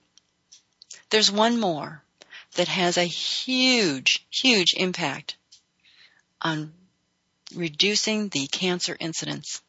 [1.09, 2.03] There's one more
[2.55, 5.37] that has a huge, huge impact
[6.41, 6.73] on
[7.55, 9.61] reducing the cancer incidence.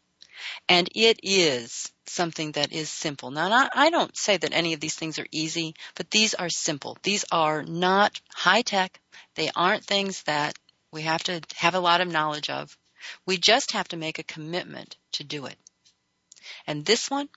[0.68, 3.30] And it is something that is simple.
[3.30, 6.96] Now, I don't say that any of these things are easy, but these are simple.
[7.02, 9.00] These are not high tech.
[9.34, 10.58] They aren't things that
[10.90, 12.76] we have to have a lot of knowledge of.
[13.26, 15.56] We just have to make a commitment to do it.
[16.66, 17.28] And this one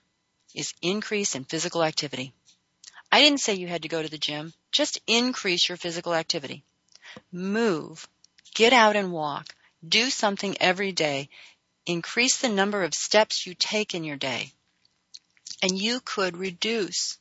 [0.54, 2.32] is increase in physical activity.
[3.10, 4.54] I didn't say you had to go to the gym.
[4.70, 6.64] Just increase your physical activity.
[7.30, 8.08] Move.
[8.54, 9.54] Get out and walk.
[9.86, 11.28] Do something every day.
[11.84, 14.52] Increase the number of steps you take in your day.
[15.62, 17.16] And you could reduce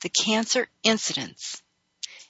[0.00, 1.62] the cancer incidence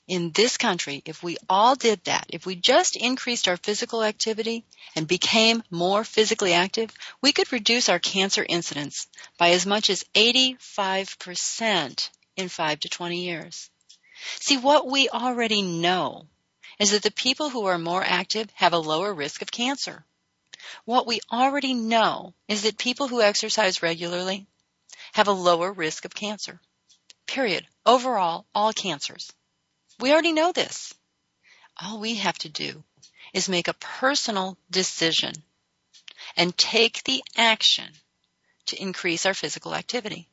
[0.09, 4.65] in this country, if we all did that, if we just increased our physical activity
[4.95, 10.05] and became more physically active, we could reduce our cancer incidence by as much as
[10.15, 13.69] 85% in 5 to 20 years.
[14.39, 16.29] See, what we already know
[16.79, 20.05] is that the people who are more active have a lower risk of cancer.
[20.85, 24.47] What we already know is that people who exercise regularly
[25.13, 26.61] have a lower risk of cancer.
[27.27, 27.67] Period.
[27.85, 29.33] Overall, all cancers.
[29.99, 30.95] We already know this.
[31.81, 32.85] All we have to do
[33.33, 35.35] is make a personal decision
[36.37, 37.93] and take the action
[38.67, 40.29] to increase our physical activity.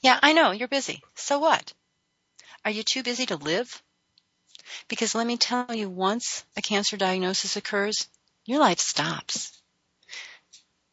[0.00, 1.02] Yeah, I know, you're busy.
[1.14, 1.72] So what?
[2.64, 3.82] Are you too busy to live?
[4.88, 8.08] Because let me tell you, once a cancer diagnosis occurs,
[8.44, 9.52] your life stops.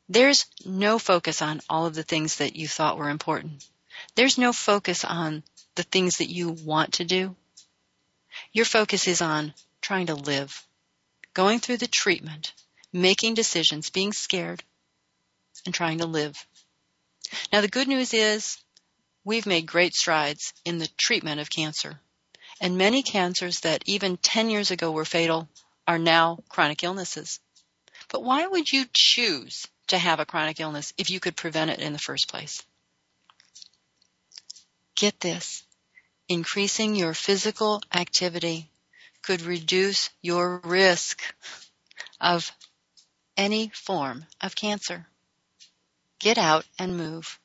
[0.10, 3.66] There's no focus on all of the things that you thought were important.
[4.16, 5.43] There's no focus on
[5.76, 7.36] the things that you want to do.
[8.51, 10.66] Your focus is on trying to live,
[11.34, 12.54] going through the treatment,
[12.91, 14.64] making decisions, being scared,
[15.66, 16.45] and trying to live.
[17.51, 18.58] Now the good news is
[19.24, 21.99] we've made great strides in the treatment of cancer.
[22.60, 25.47] And many cancers that even 10 years ago were fatal
[25.88, 27.39] are now chronic illnesses.
[28.10, 31.80] But why would you choose to have a chronic illness if you could prevent it
[31.80, 32.64] in the first place?
[34.96, 35.64] Get this
[36.28, 38.70] increasing your physical activity
[39.22, 41.22] could reduce your risk
[42.20, 42.52] of
[43.38, 45.08] any form of cancer.
[46.20, 47.40] Get out and move.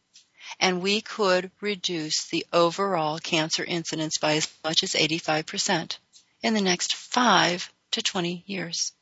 [0.60, 5.98] And we could reduce the overall cancer incidence by as much as 85%
[6.42, 8.92] in the next 5 to 20 years.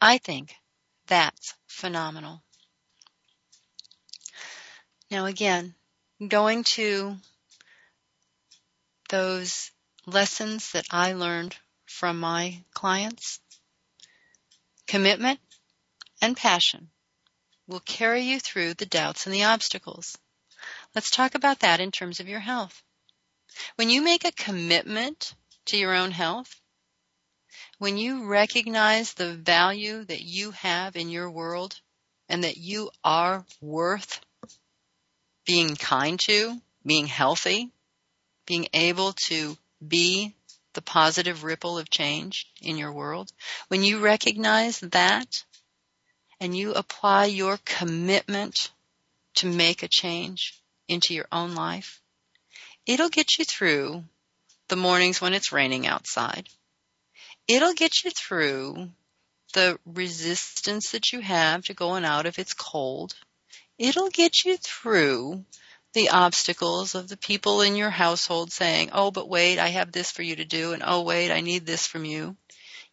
[0.00, 0.54] I think
[1.06, 2.42] that's phenomenal.
[5.10, 5.74] Now again,
[6.26, 7.16] going to
[9.08, 9.70] those
[10.06, 13.40] lessons that I learned from my clients,
[14.86, 15.40] commitment
[16.20, 16.90] and passion
[17.68, 20.16] will carry you through the doubts and the obstacles.
[20.94, 22.82] Let's talk about that in terms of your health.
[23.76, 25.34] When you make a commitment
[25.66, 26.60] to your own health,
[27.78, 31.78] when you recognize the value that you have in your world
[32.28, 34.20] and that you are worth
[35.44, 37.70] being kind to, being healthy,
[38.46, 39.56] being able to
[39.86, 40.34] be
[40.72, 43.30] the positive ripple of change in your world,
[43.68, 45.44] when you recognize that
[46.40, 48.70] and you apply your commitment
[49.34, 52.00] to make a change into your own life,
[52.86, 54.04] it'll get you through
[54.68, 56.48] the mornings when it's raining outside.
[57.48, 58.90] It'll get you through
[59.54, 63.14] the resistance that you have to going out if it's cold.
[63.78, 65.44] It'll get you through
[65.92, 70.10] the obstacles of the people in your household saying, oh, but wait, I have this
[70.10, 72.36] for you to do, and oh, wait, I need this from you.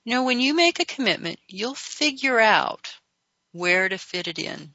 [0.05, 2.93] You know, when you make a commitment, you'll figure out
[3.51, 4.73] where to fit it in.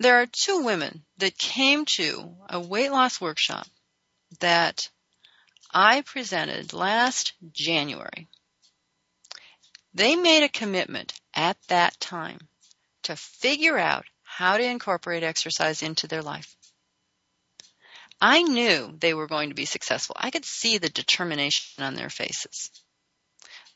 [0.00, 3.66] There are two women that came to a weight loss workshop
[4.40, 4.88] that
[5.72, 8.28] I presented last January.
[9.94, 12.48] They made a commitment at that time
[13.04, 16.56] to figure out how to incorporate exercise into their life.
[18.20, 20.16] I knew they were going to be successful.
[20.18, 22.70] I could see the determination on their faces.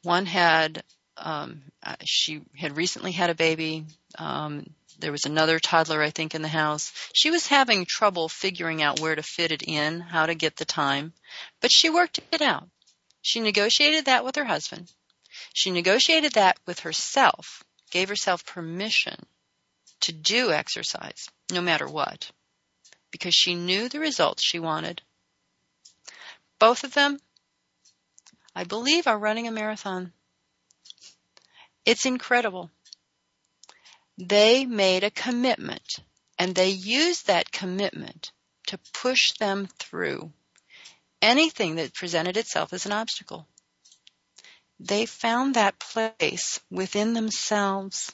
[0.03, 0.83] One had,
[1.17, 3.87] um, uh, she had recently had a baby.
[4.19, 4.67] Um,
[5.03, 6.93] there was another toddler, I think, in the house.
[7.13, 10.65] She was having trouble figuring out where to fit it in, how to get the
[10.65, 11.13] time,
[11.61, 12.69] but she worked it out.
[13.21, 14.91] She negotiated that with her husband.
[15.53, 19.27] She negotiated that with herself, gave herself permission
[20.03, 22.31] to do exercise, no matter what,
[23.11, 25.03] because she knew the results she wanted.
[26.61, 27.19] Both of them,
[28.55, 30.13] I believe, are running a marathon.
[31.85, 32.71] It's incredible.
[34.19, 35.99] They made a commitment
[36.39, 38.33] and they used that commitment
[38.67, 40.33] to push them through
[41.21, 43.47] anything that presented itself as an obstacle.
[44.81, 48.13] They found that place within themselves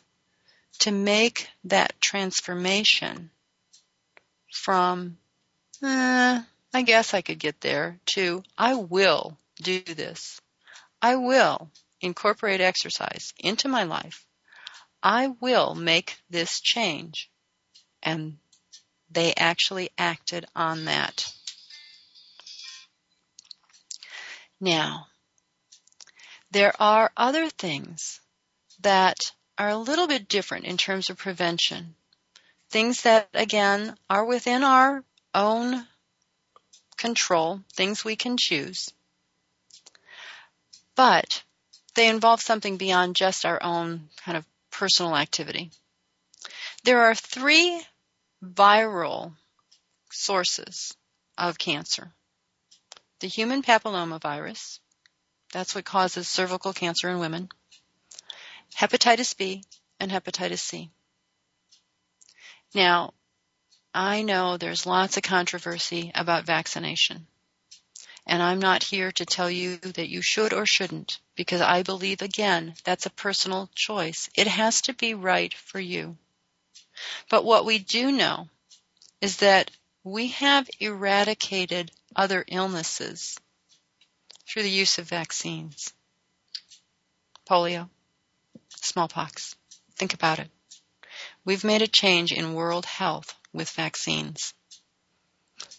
[0.81, 3.31] to make that transformation
[4.53, 5.19] from,
[5.83, 6.43] eh,
[6.75, 10.41] I guess I could get there to, I will do this.
[11.01, 11.71] I will
[12.01, 14.28] incorporate exercise into my life.
[15.03, 17.31] I will make this change.
[18.03, 18.39] And
[19.11, 21.33] they actually acted on that.
[24.61, 25.07] Now,
[26.51, 28.21] there are other things
[28.81, 31.95] that are a little bit different in terms of prevention.
[32.71, 35.87] Things that, again, are within our own
[36.97, 38.91] control, things we can choose.
[40.95, 41.43] But
[41.95, 44.45] they involve something beyond just our own kind of
[44.79, 45.73] personal activity.
[46.85, 47.83] There are three
[48.45, 49.35] viral
[50.13, 50.97] sources
[51.37, 52.13] of cancer.
[53.19, 54.79] The human papillomavirus,
[55.53, 57.49] that's what causes cervical cancer in women,
[58.77, 59.65] hepatitis B,
[59.99, 60.91] and hepatitis C.
[62.73, 63.15] Now,
[63.93, 67.27] I know there's lots of controversy about vaccination.
[68.27, 72.21] And I'm not here to tell you that you should or shouldn't, because I believe,
[72.21, 74.29] again, that's a personal choice.
[74.35, 76.17] It has to be right for you.
[77.31, 78.49] But what we do know
[79.21, 79.71] is that
[80.03, 83.39] we have eradicated other illnesses
[84.49, 85.93] through the use of vaccines.
[87.49, 87.89] Polio,
[88.71, 89.55] smallpox.
[89.95, 90.51] Think about it.
[91.45, 94.55] We've made a change in world health with vaccines.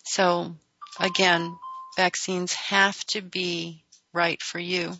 [0.06, 0.56] So,
[0.98, 1.58] again,
[1.98, 3.84] vaccines have to be
[4.14, 4.94] right for you.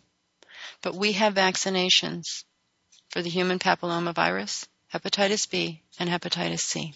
[0.82, 2.44] But we have vaccinations
[3.10, 6.94] for the human papillomavirus, hepatitis B, and hepatitis C.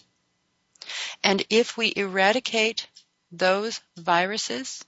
[1.24, 2.88] And if we eradicate
[3.32, 4.84] those viruses,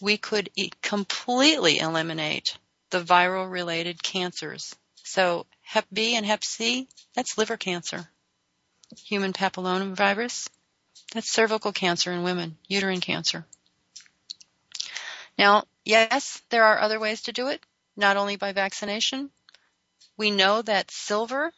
[0.00, 2.58] we could e- completely eliminate
[2.90, 4.74] the viral related cancers.
[5.02, 8.08] So Hep B and Hep C, that's liver cancer.
[9.06, 10.48] Human papillomavirus,
[11.12, 13.46] that's cervical cancer in women, uterine cancer.
[15.36, 17.60] Now, yes, there are other ways to do it,
[17.96, 19.30] not only by vaccination.
[20.16, 21.52] We know that silver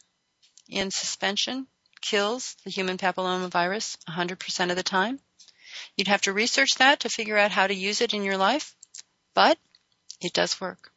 [0.69, 1.67] in suspension
[2.01, 5.21] kills the human papillomavirus 100% of the time.
[5.97, 8.75] You'd have to research that to figure out how to use it in your life,
[9.35, 9.59] but
[10.21, 10.93] it does work.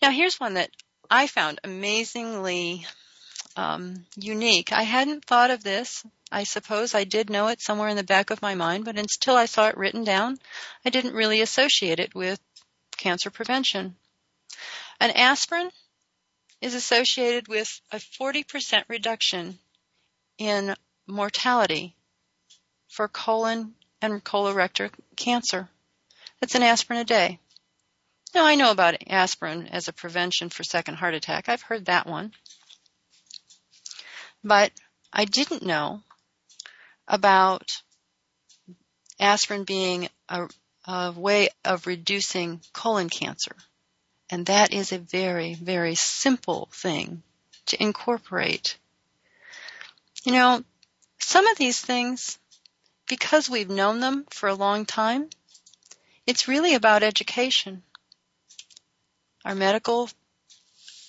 [0.00, 0.70] Now, here's one that
[1.10, 2.86] I found amazingly
[3.56, 4.72] um, unique.
[4.72, 6.04] I hadn't thought of this.
[6.30, 9.34] I suppose I did know it somewhere in the back of my mind, but until
[9.34, 10.38] I saw it written down,
[10.84, 12.40] I didn't really associate it with
[12.98, 13.96] cancer prevention.
[15.00, 15.70] An aspirin
[16.60, 19.58] is associated with a 40% reduction
[20.38, 20.74] in
[21.06, 21.96] mortality
[22.88, 25.68] for colon and colorectal cancer.
[26.40, 27.38] That's an aspirin a day.
[28.34, 31.48] Now I know about aspirin as a prevention for second heart attack.
[31.48, 32.32] I've heard that one.
[34.44, 34.72] But
[35.12, 36.02] I didn't know
[37.06, 37.82] about
[39.18, 40.48] aspirin being a,
[40.88, 43.54] a way of reducing colon cancer.
[44.30, 47.22] And that is a very, very simple thing
[47.66, 48.78] to incorporate.
[50.24, 50.64] You know,
[51.18, 52.38] some of these things,
[53.06, 55.28] because we've known them for a long time,
[56.26, 57.82] it's really about education.
[59.44, 60.08] Our medical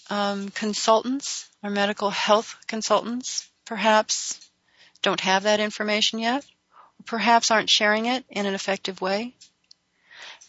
[0.10, 4.40] um, consultants, our medical health consultants, perhaps
[5.02, 6.46] don't have that information yet,
[7.00, 9.36] or perhaps aren't sharing it in an effective way.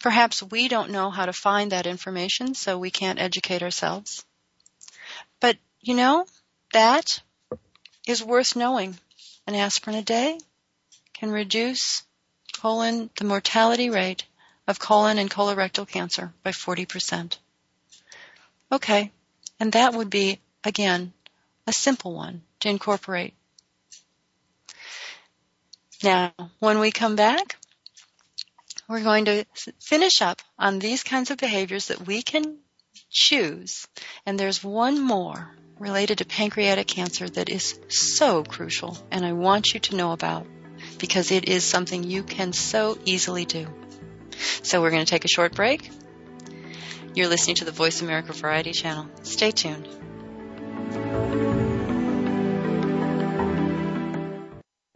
[0.01, 4.25] Perhaps we don't know how to find that information, so we can't educate ourselves.
[5.41, 6.27] But, you know,
[6.73, 7.23] that
[8.07, 8.99] is worth knowing.
[9.47, 10.39] An aspirin a day
[11.13, 12.03] can reduce
[12.53, 14.25] colon, the mortality rate
[14.67, 17.37] of colon and colorectal cancer by 40%.
[18.73, 19.11] Okay.
[19.59, 21.13] And that would be, again,
[21.67, 23.35] a simple one to incorporate.
[26.03, 27.60] Now, when we come back,
[28.91, 29.45] we're going to
[29.79, 32.59] finish up on these kinds of behaviors that we can
[33.09, 33.87] choose.
[34.27, 39.73] And there's one more related to pancreatic cancer that is so crucial and I want
[39.73, 40.47] you to know about
[40.99, 43.69] because it is something you can so easily do.
[44.63, 45.89] So we're going to take a short break.
[47.15, 49.07] You're listening to the Voice America Variety Channel.
[49.23, 50.00] Stay tuned.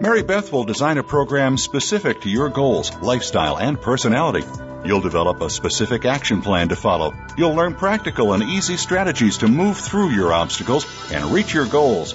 [0.00, 4.46] Mary Beth will design a program specific to your goals, lifestyle, and personality.
[4.84, 7.14] You'll develop a specific action plan to follow.
[7.36, 12.14] You'll learn practical and easy strategies to move through your obstacles and reach your goals.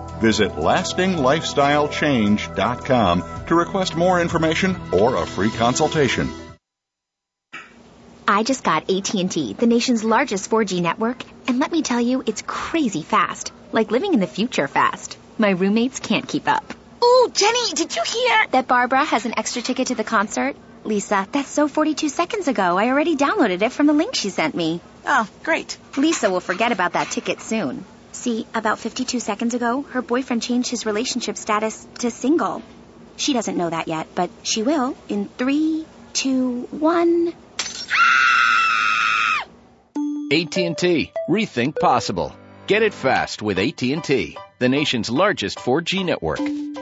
[0.21, 6.29] Visit lastinglifestylechange.com to request more information or a free consultation.
[8.27, 12.43] I just got AT&T, the nation's largest 4G network, and let me tell you, it's
[12.43, 13.51] crazy fast.
[13.71, 15.17] Like living in the future fast.
[15.37, 16.73] My roommates can't keep up.
[17.01, 18.47] Oh, Jenny, did you hear?
[18.51, 20.55] That Barbara has an extra ticket to the concert?
[20.83, 22.77] Lisa, that's so 42 seconds ago.
[22.77, 24.81] I already downloaded it from the link she sent me.
[25.05, 25.77] Oh, great.
[25.97, 27.83] Lisa will forget about that ticket soon.
[28.11, 32.61] See, about 52 seconds ago, her boyfriend changed his relationship status to single.
[33.17, 37.33] She doesn't know that yet, but she will in three, two, one.
[40.31, 41.11] AT&T.
[41.29, 42.35] Rethink possible.
[42.67, 46.39] Get it fast with AT&T, the nation's largest 4G network.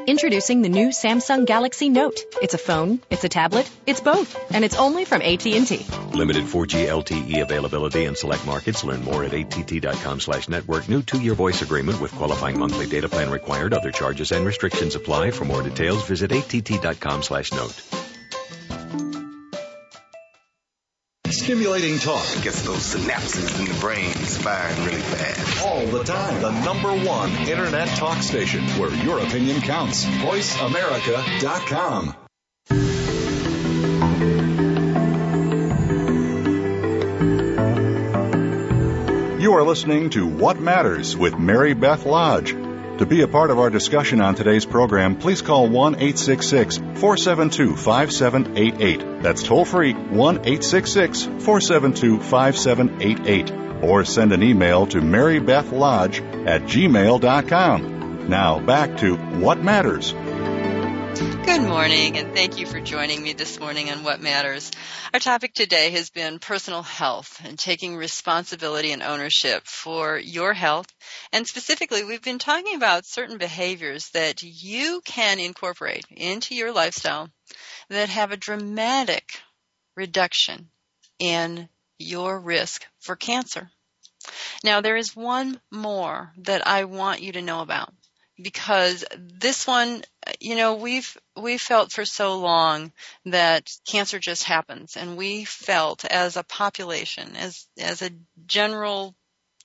[0.08, 2.20] Introducing the new Samsung Galaxy Note.
[2.42, 5.86] It's a phone, it's a tablet, it's both, and it's only from AT&T.
[6.14, 8.84] Limited 4G LTE availability in select markets.
[8.84, 10.90] Learn more at att.com slash network.
[10.90, 13.74] New two-year voice agreement with qualifying monthly data plan required.
[13.74, 15.32] Other charges and restrictions apply.
[15.32, 17.82] For more details, visit att.com slash note.
[21.32, 22.26] Stimulating talk.
[22.42, 25.64] Gets those synapses in the brain firing really fast.
[25.66, 26.42] All the time.
[26.42, 30.06] The number one internet talk station where your opinion counts.
[30.06, 32.16] VoiceAmerica.com.
[39.40, 42.54] You are listening to What Matters with Mary Beth Lodge.
[43.00, 47.78] To be a part of our discussion on today's program, please call 1 866 472
[47.78, 49.24] 5788.
[49.24, 53.84] That's toll free 1 866 472 5788.
[53.86, 58.28] Or send an email to marybethlodge at gmail.com.
[58.28, 60.14] Now back to What Matters.
[61.16, 64.70] Good morning, and thank you for joining me this morning on What Matters.
[65.12, 70.86] Our topic today has been personal health and taking responsibility and ownership for your health.
[71.34, 77.30] And specifically, we've been talking about certain behaviors that you can incorporate into your lifestyle
[77.90, 79.42] that have a dramatic
[79.96, 80.70] reduction
[81.18, 83.72] in your risk for cancer.
[84.64, 87.94] Now, there is one more that I want you to know about
[88.42, 90.04] because this one,
[90.40, 92.92] you know, we've we felt for so long
[93.26, 98.12] that cancer just happens, and we felt as a population, as as a
[98.46, 99.16] general,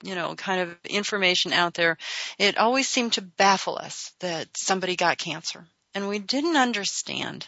[0.03, 1.97] you know, kind of information out there,
[2.39, 7.47] it always seemed to baffle us that somebody got cancer, and we didn't understand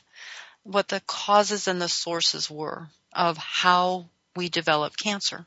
[0.62, 5.46] what the causes and the sources were of how we develop cancer.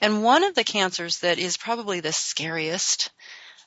[0.00, 3.10] And one of the cancers that is probably the scariest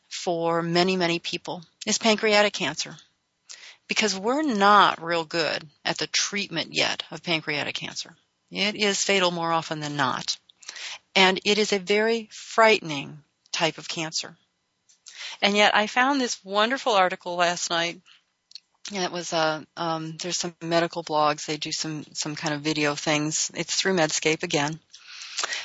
[0.10, 2.96] for many, many people is pancreatic cancer.
[3.88, 8.16] Because we're not real good at the treatment yet of pancreatic cancer.
[8.52, 10.38] It is fatal more often than not.
[11.16, 14.38] And it is a very frightening type of cancer.
[15.42, 18.02] And yet I found this wonderful article last night.
[18.94, 21.46] And it was uh, um, there's some medical blogs.
[21.46, 23.52] They do some some kind of video things.
[23.54, 24.80] It's through Medscape again.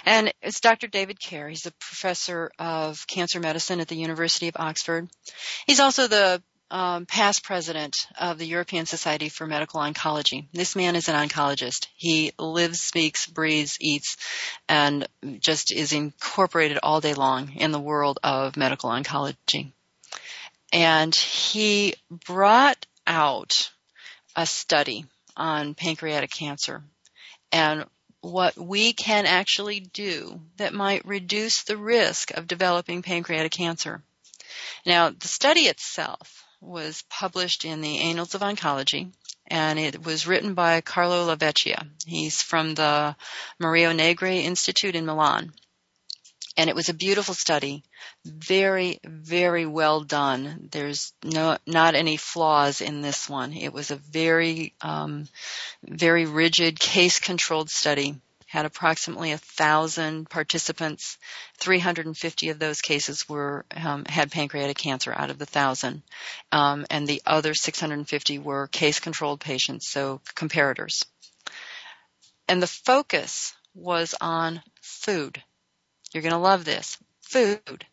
[0.04, 0.86] And it's Dr.
[0.86, 1.48] David Kerr.
[1.48, 5.08] He's a professor of cancer medicine at the University of Oxford.
[5.66, 6.42] He's also the
[6.72, 10.46] um, past president of the European Society for Medical Oncology.
[10.52, 11.86] This man is an oncologist.
[11.94, 14.16] He lives, speaks, breathes, eats,
[14.68, 15.06] and
[15.38, 19.72] just is incorporated all day long in the world of medical oncology.
[20.72, 23.70] And he brought out
[24.34, 25.04] a study
[25.36, 26.82] on pancreatic cancer
[27.52, 27.84] and
[28.22, 34.02] what we can actually do that might reduce the risk of developing pancreatic cancer.
[34.86, 39.12] Now, the study itself was published in the Annals of Oncology
[39.48, 41.86] and it was written by Carlo La Vecchia.
[42.06, 43.16] He's from the
[43.58, 45.52] Mario Negri Institute in Milan.
[46.56, 47.82] And it was a beautiful study,
[48.26, 50.68] very, very well done.
[50.70, 53.54] There's no, not any flaws in this one.
[53.54, 55.28] It was a very, um,
[55.82, 58.16] very rigid case-controlled study.
[58.46, 61.16] Had approximately a thousand participants.
[61.56, 66.02] 350 of those cases were um, had pancreatic cancer out of the thousand,
[66.50, 71.06] um, and the other 650 were case-controlled patients, so comparators.
[72.46, 75.42] And the focus was on food
[76.12, 76.98] you're going to love this.
[77.22, 77.86] Food.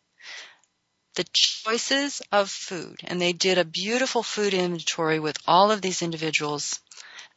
[1.14, 3.00] the choices of food.
[3.04, 6.80] And they did a beautiful food inventory with all of these individuals.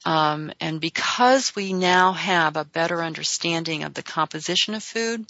[0.05, 5.25] Um, and because we now have a better understanding of the composition of food,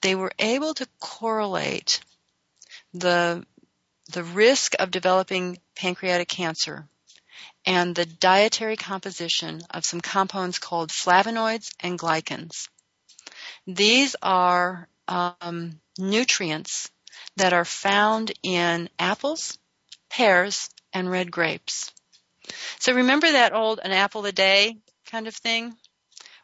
[0.00, 2.00] they were able to correlate
[2.94, 3.44] the
[4.12, 6.88] the risk of developing pancreatic cancer
[7.66, 12.68] and the dietary composition of some compounds called flavonoids and glycans.
[13.66, 16.90] These are um, nutrients
[17.36, 19.58] that are found in apples,
[20.08, 21.92] pears, and red grapes.
[22.78, 24.78] So remember that old an apple a day
[25.10, 25.76] kind of thing?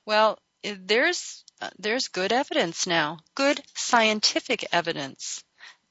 [0.04, 5.44] Well, there's uh, there's good evidence now, good scientific evidence.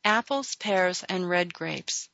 [0.04, 2.10] Apples, pears, and red grapes.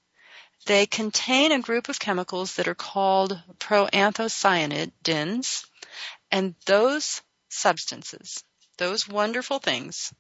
[0.68, 5.66] They contain a group of chemicals that are called proanthocyanidins,
[6.30, 8.44] and those substances,
[8.78, 10.14] those wonderful things,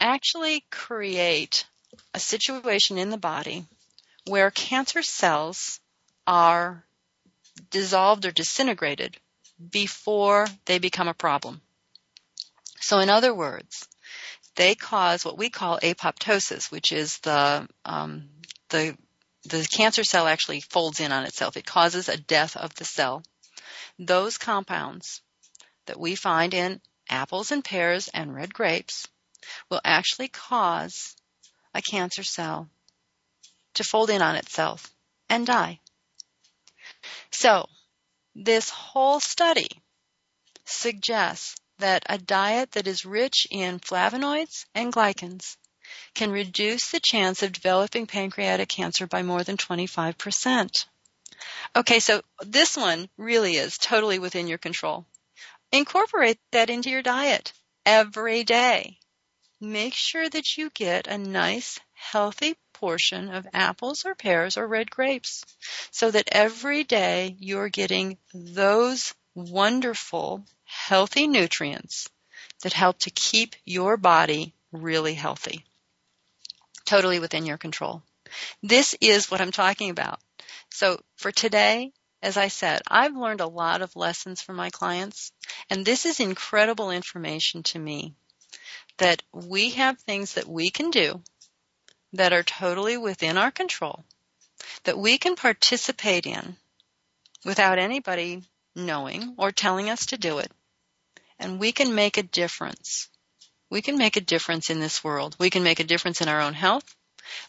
[0.00, 1.66] actually create
[2.14, 3.64] a situation in the body
[4.26, 5.80] where cancer cells
[6.26, 6.84] are
[7.70, 9.16] dissolved or disintegrated
[9.70, 11.60] before they become a problem.
[12.80, 13.88] So in other words,
[14.54, 18.28] they cause what we call apoptosis, which is the um,
[18.70, 18.96] the
[19.44, 21.56] the cancer cell actually folds in on itself.
[21.56, 23.22] It causes a death of the cell.
[23.98, 25.22] Those compounds
[25.86, 29.06] that we find in apples and pears and red grapes
[29.70, 31.16] will actually cause
[31.74, 32.68] a cancer cell
[33.74, 34.92] to fold in on itself
[35.28, 35.80] and die.
[37.30, 37.68] So,
[38.34, 39.68] this whole study
[40.64, 45.56] suggests that a diet that is rich in flavonoids and glycans
[46.14, 50.70] can reduce the chance of developing pancreatic cancer by more than 25%.
[51.76, 55.06] Okay, so this one really is totally within your control.
[55.72, 57.52] Incorporate that into your diet
[57.84, 58.98] every day
[59.60, 64.90] make sure that you get a nice, healthy portion of apples or pears or red
[64.90, 65.44] grapes
[65.90, 72.08] so that every day you're getting those wonderful, healthy nutrients
[72.62, 75.64] that help to keep your body really healthy.
[76.84, 78.02] Totally within your control.
[78.62, 80.20] This is what I'm talking about.
[80.70, 81.92] So for today,
[82.22, 85.32] as I said, I've learned a lot of lessons from my clients,
[85.70, 88.14] and this is incredible information to me
[88.98, 91.22] that we have things that we can do
[92.12, 94.04] that are totally within our control,
[94.84, 96.56] that we can participate in
[97.44, 98.42] without anybody
[98.74, 100.50] knowing or telling us to do it.
[101.38, 103.08] And we can make a difference.
[103.70, 105.36] We can make a difference in this world.
[105.38, 106.96] We can make a difference in our own health.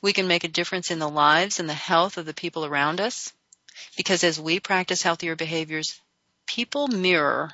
[0.02, 3.02] We can make a difference in the lives and the health of the people around
[3.02, 3.34] us.
[3.98, 6.00] Because as we practice healthier behaviors,
[6.46, 7.52] people mirror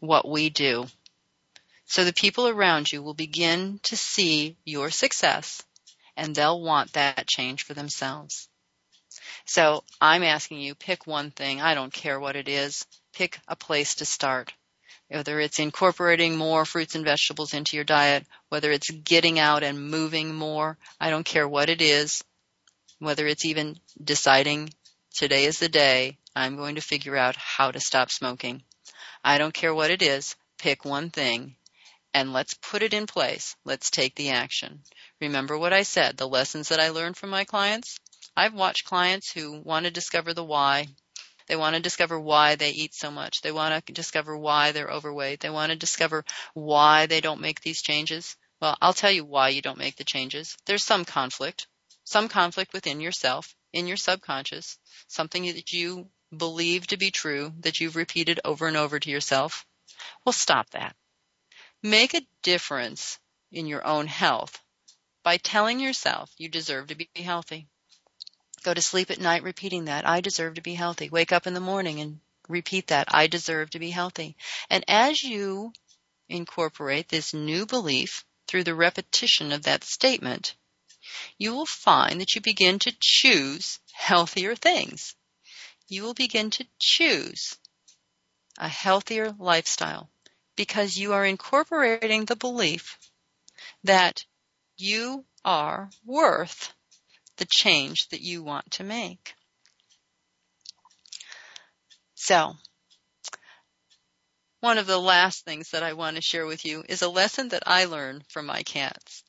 [0.00, 0.86] what we do.
[1.86, 5.62] So the people around you will begin to see your success
[6.16, 8.48] and they'll want that change for themselves.
[9.44, 11.60] So I'm asking you, pick one thing.
[11.60, 12.86] I don't care what it is.
[13.12, 14.52] Pick a place to start.
[15.08, 19.90] Whether it's incorporating more fruits and vegetables into your diet, whether it's getting out and
[19.90, 22.24] moving more, I don't care what it is.
[22.98, 24.70] Whether it's even deciding
[25.14, 28.62] today is the day I'm going to figure out how to stop smoking.
[29.22, 30.34] I don't care what it is.
[30.58, 31.54] Pick one thing
[32.14, 33.56] and let's put it in place.
[33.64, 34.82] Let's take the action.
[35.20, 37.98] Remember what I said, the lessons that I learned from my clients?
[38.36, 40.88] I've watched clients who want to discover the why.
[41.46, 43.42] They want to discover why they eat so much.
[43.42, 45.40] They want to discover why they're overweight.
[45.40, 48.36] They want to discover why they don't make these changes.
[48.60, 50.56] Well, I'll tell you why you don't make the changes.
[50.64, 51.66] There's some conflict,
[52.04, 57.80] some conflict within yourself, in your subconscious, something that you believe to be true that
[57.80, 59.66] you've repeated over and over to yourself.
[60.24, 60.96] Well, stop that.
[61.82, 63.18] Make a difference
[63.50, 64.58] in your own health
[65.24, 67.66] by telling yourself you deserve to be healthy.
[68.62, 70.08] Go to sleep at night repeating that.
[70.08, 71.10] I deserve to be healthy.
[71.10, 73.08] Wake up in the morning and repeat that.
[73.10, 74.36] I deserve to be healthy.
[74.70, 75.72] And as you
[76.28, 80.54] incorporate this new belief through the repetition of that statement,
[81.38, 85.14] you will find that you begin to choose healthier things.
[85.88, 87.56] You will begin to choose
[88.58, 90.10] a healthier lifestyle
[90.56, 92.98] because you are incorporating the belief
[93.82, 94.24] that
[94.76, 96.72] you are worth
[97.36, 99.34] the change that you want to make.
[102.14, 102.54] So,
[104.60, 107.48] one of the last things that I want to share with you is a lesson
[107.48, 109.22] that I learned from my cats.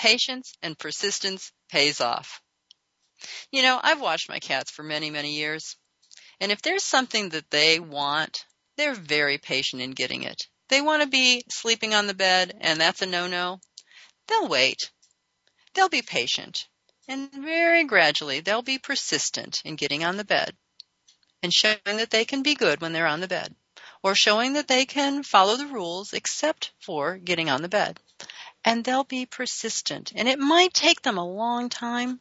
[0.00, 2.40] Patience and persistence pays off.
[3.52, 5.76] You know, I've watched my cats for many, many years.
[6.40, 8.44] And if there's something that they want,
[8.76, 12.80] they're very patient in getting it they want to be sleeping on the bed and
[12.80, 13.60] that's a no-no,
[14.28, 14.90] they'll wait.
[15.74, 16.68] They'll be patient.
[17.08, 20.56] And very gradually, they'll be persistent in getting on the bed
[21.42, 23.54] and showing that they can be good when they're on the bed
[24.02, 27.98] or showing that they can follow the rules except for getting on the bed.
[28.64, 30.12] And they'll be persistent.
[30.14, 32.20] And it might take them a long time,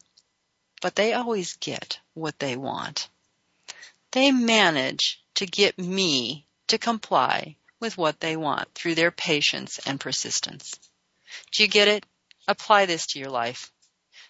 [0.81, 3.09] but they always get what they want.
[4.11, 9.99] They manage to get me to comply with what they want through their patience and
[9.99, 10.79] persistence.
[11.51, 12.05] Do you get it?
[12.47, 13.71] Apply this to your life.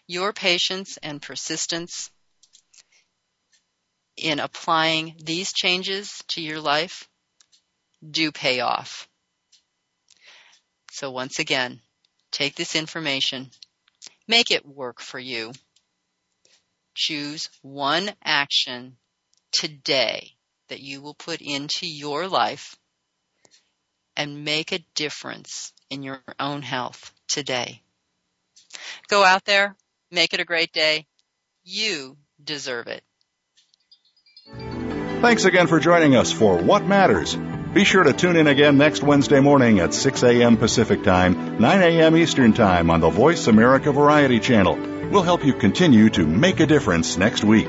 [0.08, 2.10] Your patience and persistence
[4.18, 7.08] in applying these changes to your life
[8.10, 9.08] do pay off.
[10.92, 11.82] So once again,
[12.32, 13.50] take this information,
[14.28, 15.52] make it work for you.
[16.96, 18.98] Choose one action
[19.52, 20.32] today
[20.68, 22.76] that you will put into your life
[24.16, 27.82] and make a difference in your own health today.
[29.08, 29.76] Go out there,
[30.12, 31.06] make it a great day.
[31.64, 33.04] You deserve it.
[35.22, 37.38] Thanks again for joining us for What Matters.
[37.74, 40.58] Be sure to tune in again next Wednesday morning at 6 a.m.
[40.58, 42.18] Pacific Time, 9 a.m.
[42.18, 44.76] Eastern Time on the Voice America Variety Channel.
[45.12, 47.68] We'll help you continue to make a difference next week.